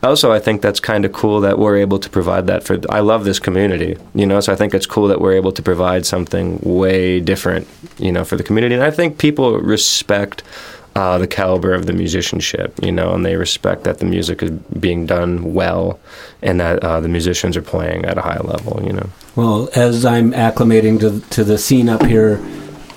also, 0.05 0.33
I 0.33 0.38
think 0.38 0.62
that's 0.62 0.79
kind 0.79 1.05
of 1.05 1.12
cool 1.12 1.40
that 1.40 1.59
we're 1.59 1.77
able 1.77 1.99
to 1.99 2.09
provide 2.11 2.47
that 2.47 2.62
for. 2.62 2.79
I 2.88 3.01
love 3.01 3.25
this 3.25 3.40
community. 3.40 3.97
You 4.14 4.27
know, 4.27 4.38
so 4.40 4.53
I 4.53 4.57
think 4.57 4.75
it's 4.75 4.87
cool 4.87 5.09
that 5.09 5.21
we're 5.21 5.35
able 5.35 5.53
to 5.53 5.62
provide 5.62 6.07
something 6.07 6.61
way 6.62 7.18
different. 7.18 7.66
You 7.99 8.12
know, 8.12 8.25
for 8.25 8.37
the 8.37 8.45
community, 8.45 8.77
and 8.77 8.85
I 8.85 8.92
think 8.92 9.18
people 9.18 9.59
respect. 9.59 10.45
Uh, 10.94 11.16
the 11.16 11.26
caliber 11.26 11.72
of 11.72 11.87
the 11.87 11.92
musicianship, 11.94 12.74
you 12.83 12.92
know, 12.92 13.14
and 13.14 13.24
they 13.24 13.35
respect 13.37 13.85
that 13.85 13.98
the 13.98 14.05
music 14.05 14.42
is 14.42 14.50
being 14.78 15.07
done 15.07 15.55
well, 15.55 15.98
and 16.42 16.61
that 16.61 16.85
uh, 16.85 17.00
the 17.00 17.09
musicians 17.09 17.57
are 17.57 17.62
playing 17.62 18.05
at 18.05 18.18
a 18.18 18.20
high 18.20 18.37
level, 18.40 18.78
you 18.85 18.92
know. 18.92 19.09
Well, 19.35 19.70
as 19.74 20.05
I'm 20.05 20.33
acclimating 20.33 21.00
to 21.00 21.20
to 21.31 21.44
the 21.44 21.57
scene 21.57 21.88
up 21.88 22.05
here, 22.05 22.40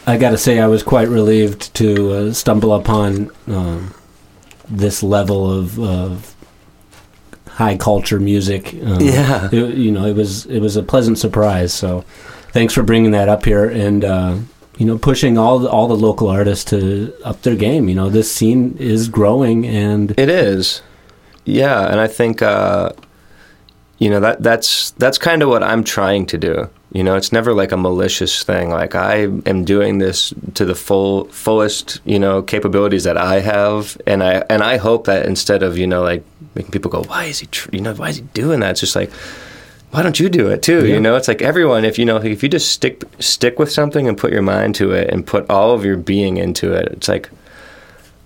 I 0.06 0.18
got 0.18 0.32
to 0.32 0.38
say 0.38 0.60
I 0.60 0.68
was 0.68 0.84
quite 0.84 1.08
relieved 1.08 1.74
to 1.76 2.12
uh, 2.12 2.34
stumble 2.34 2.74
upon 2.74 3.32
um, 3.48 3.94
this 4.70 5.02
level 5.02 5.50
of, 5.50 5.80
of 5.80 6.36
high 7.48 7.78
culture 7.78 8.20
music. 8.20 8.74
Um, 8.74 9.00
Yeah. 9.00 9.48
it- 9.54 9.76
you 9.76 9.92
know, 9.94 10.06
it 10.06 10.18
was 10.18 10.46
it 10.48 10.60
was 10.60 10.76
a 10.76 10.84
pleasant 10.84 11.18
surprise. 11.18 11.72
So, 11.74 12.04
thanks 12.52 12.74
for 12.74 12.84
bringing 12.84 13.12
that 13.12 13.30
up 13.30 13.46
here 13.46 13.64
and. 13.70 14.04
You 14.78 14.86
know, 14.86 14.98
pushing 14.98 15.38
all 15.38 15.60
the, 15.60 15.70
all 15.70 15.88
the 15.88 15.96
local 15.96 16.28
artists 16.28 16.66
to 16.72 17.14
up 17.24 17.42
their 17.44 17.56
game. 17.56 17.88
You 17.88 17.96
know, 17.96 18.10
this 18.10 18.32
scene 18.32 18.76
is 18.78 19.08
growing, 19.08 19.66
and 19.66 20.12
It 20.18 20.30
is. 20.30 20.82
Yeah, 21.46 21.88
and 21.88 22.00
I 22.00 22.08
think 22.08 22.42
uh, 22.42 22.92
you 24.00 24.10
know 24.10 24.20
that 24.20 24.44
that's 24.44 24.92
that's 24.92 25.18
kind 25.18 25.42
of 25.42 25.50
what 25.50 25.64
I'm 25.64 25.84
trying 25.84 26.26
to 26.28 26.38
do. 26.38 26.70
You 26.92 27.04
know, 27.04 27.16
it's 27.16 27.32
never 27.32 27.54
like 27.54 27.72
a 27.72 27.78
malicious 27.78 28.44
thing. 28.44 28.70
Like 28.70 28.96
I 28.96 29.24
am 29.46 29.64
doing 29.66 30.00
this 30.00 30.34
to 30.56 30.66
the 30.66 30.76
full 30.76 31.26
fullest, 31.26 32.00
you 32.06 32.18
know, 32.20 32.42
capabilities 32.42 33.04
that 33.04 33.18
I 33.18 33.42
have, 33.42 33.98
and 34.08 34.24
I 34.24 34.44
and 34.50 34.64
I 34.64 34.78
hope 34.78 35.06
that 35.06 35.26
instead 35.26 35.62
of 35.62 35.78
you 35.78 35.88
know 35.88 36.04
like 36.04 36.24
making 36.56 36.72
people 36.72 36.90
go, 36.90 37.04
why 37.04 37.26
is 37.26 37.40
he, 37.40 37.48
tr- 37.48 37.70
you 37.72 37.82
know, 37.82 37.94
why 37.94 38.10
is 38.10 38.18
he 38.18 38.22
doing 38.34 38.62
that? 38.62 38.72
It's 38.72 38.80
just 38.80 38.96
like, 38.96 39.12
why 39.96 40.04
don't 40.04 40.20
you 40.20 40.28
do 40.28 40.50
it 40.50 40.62
too? 40.62 40.86
Yeah. 40.86 40.96
You 40.96 41.00
know, 41.00 41.16
it's 41.16 41.30
like 41.30 41.42
everyone. 41.42 41.86
If 41.86 41.98
you 41.98 42.04
know, 42.04 42.18
if 42.18 42.44
you 42.44 42.50
just 42.50 42.72
stick 42.72 43.02
stick 43.20 43.58
with 43.58 43.72
something 43.72 44.10
and 44.10 44.18
put 44.18 44.34
your 44.34 44.42
mind 44.42 44.76
to 44.76 44.92
it 44.92 45.10
and 45.10 45.26
put 45.26 45.50
all 45.50 45.72
of 45.72 45.86
your 45.86 45.96
being 45.96 46.36
into 46.36 46.74
it, 46.74 46.90
it's 46.92 47.08
like 47.08 47.30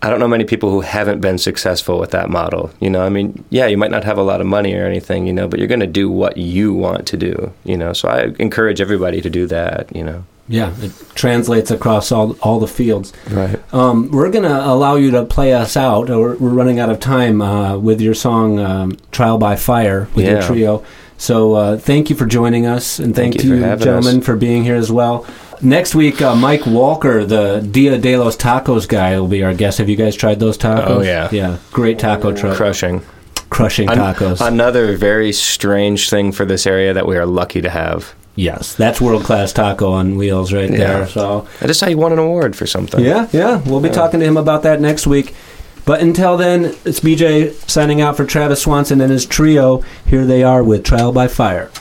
I 0.01 0.09
don't 0.09 0.19
know 0.19 0.27
many 0.27 0.45
people 0.45 0.71
who 0.71 0.81
haven't 0.81 1.21
been 1.21 1.37
successful 1.37 1.99
with 1.99 2.09
that 2.09 2.27
model. 2.27 2.71
You 2.79 2.89
know, 2.89 3.05
I 3.05 3.09
mean, 3.09 3.43
yeah, 3.51 3.67
you 3.67 3.77
might 3.77 3.91
not 3.91 4.03
have 4.03 4.17
a 4.17 4.23
lot 4.23 4.41
of 4.41 4.47
money 4.47 4.73
or 4.73 4.87
anything, 4.87 5.27
you 5.27 5.33
know, 5.33 5.47
but 5.47 5.59
you're 5.59 5.67
going 5.67 5.81
to 5.81 5.87
do 5.87 6.09
what 6.09 6.37
you 6.37 6.73
want 6.73 7.05
to 7.05 7.17
do, 7.17 7.53
you 7.65 7.77
know. 7.77 7.93
So 7.93 8.09
I 8.09 8.33
encourage 8.39 8.81
everybody 8.81 9.21
to 9.21 9.29
do 9.29 9.45
that, 9.45 9.95
you 9.95 10.03
know. 10.03 10.23
Yeah, 10.47 10.73
it 10.79 10.91
translates 11.13 11.69
across 11.69 12.11
all 12.11 12.35
all 12.41 12.59
the 12.59 12.67
fields. 12.67 13.13
Right. 13.29 13.61
Um, 13.71 14.09
we're 14.09 14.31
going 14.31 14.45
to 14.45 14.65
allow 14.65 14.95
you 14.95 15.11
to 15.11 15.23
play 15.23 15.53
us 15.53 15.77
out. 15.77 16.09
We're, 16.09 16.35
we're 16.37 16.49
running 16.49 16.79
out 16.79 16.89
of 16.89 16.99
time 16.99 17.39
uh, 17.39 17.77
with 17.77 18.01
your 18.01 18.15
song 18.15 18.57
um, 18.57 18.97
"Trial 19.11 19.37
by 19.37 19.55
Fire" 19.55 20.07
with 20.15 20.25
your 20.25 20.41
trio. 20.41 20.83
So 21.19 21.53
uh, 21.53 21.77
thank 21.77 22.09
you 22.09 22.15
for 22.15 22.25
joining 22.25 22.65
us, 22.65 22.97
and 22.97 23.13
thank, 23.13 23.33
Thank 23.35 23.43
you 23.45 23.55
you, 23.55 23.61
for 23.61 23.75
gentlemen, 23.75 24.19
us. 24.19 24.25
for 24.25 24.35
being 24.37 24.63
here 24.63 24.75
as 24.77 24.89
well. 24.91 25.25
Next 25.61 25.93
week, 25.93 26.21
uh, 26.21 26.33
Mike 26.33 26.65
Walker, 26.65 27.25
the 27.25 27.59
Dia 27.59 27.97
de 27.97 28.17
los 28.17 28.37
Tacos 28.37 28.87
guy, 28.87 29.19
will 29.19 29.27
be 29.27 29.43
our 29.43 29.53
guest. 29.53 29.79
Have 29.79 29.89
you 29.89 29.97
guys 29.97 30.15
tried 30.15 30.39
those 30.39 30.57
tacos? 30.57 30.87
Oh, 30.87 31.01
yeah. 31.01 31.27
yeah, 31.31 31.57
great 31.71 31.99
taco 31.99 32.33
truck, 32.33 32.55
Crushing. 32.55 33.01
crushing 33.49 33.89
An- 33.89 33.97
tacos. 33.97 34.39
another 34.45 34.95
very 34.95 35.33
strange 35.33 36.09
thing 36.09 36.31
for 36.31 36.45
this 36.45 36.65
area 36.65 36.93
that 36.93 37.05
we 37.05 37.17
are 37.17 37.25
lucky 37.25 37.59
to 37.61 37.69
have. 37.69 38.15
yes, 38.35 38.73
that's 38.75 39.01
world 39.01 39.23
class 39.25 39.51
taco 39.51 39.91
on 39.91 40.15
wheels 40.15 40.53
right 40.53 40.71
there. 40.71 41.05
So 41.07 41.45
I 41.59 41.67
just 41.67 41.81
saw 41.81 41.87
he 41.87 41.95
won 41.95 42.13
an 42.13 42.19
award 42.19 42.55
for 42.55 42.65
something. 42.65 43.03
Yeah, 43.03 43.27
yeah. 43.33 43.61
We'll 43.65 43.81
be 43.81 43.89
talking 43.89 44.21
to 44.21 44.25
him 44.25 44.37
about 44.37 44.63
that 44.63 44.79
next 44.79 45.05
week. 45.05 45.35
But 45.89 46.01
until 46.01 46.37
then, 46.37 46.65
it's 46.85 46.99
BJ 46.99 47.51
signing 47.67 47.99
out 47.99 48.15
for 48.15 48.23
Travis 48.23 48.61
Swanson 48.61 49.01
and 49.01 49.11
his 49.11 49.25
trio. 49.25 49.83
Here 50.05 50.23
they 50.23 50.43
are 50.43 50.63
with 50.63 50.83
Trial 50.83 51.11
by 51.11 51.27
Fire. 51.27 51.71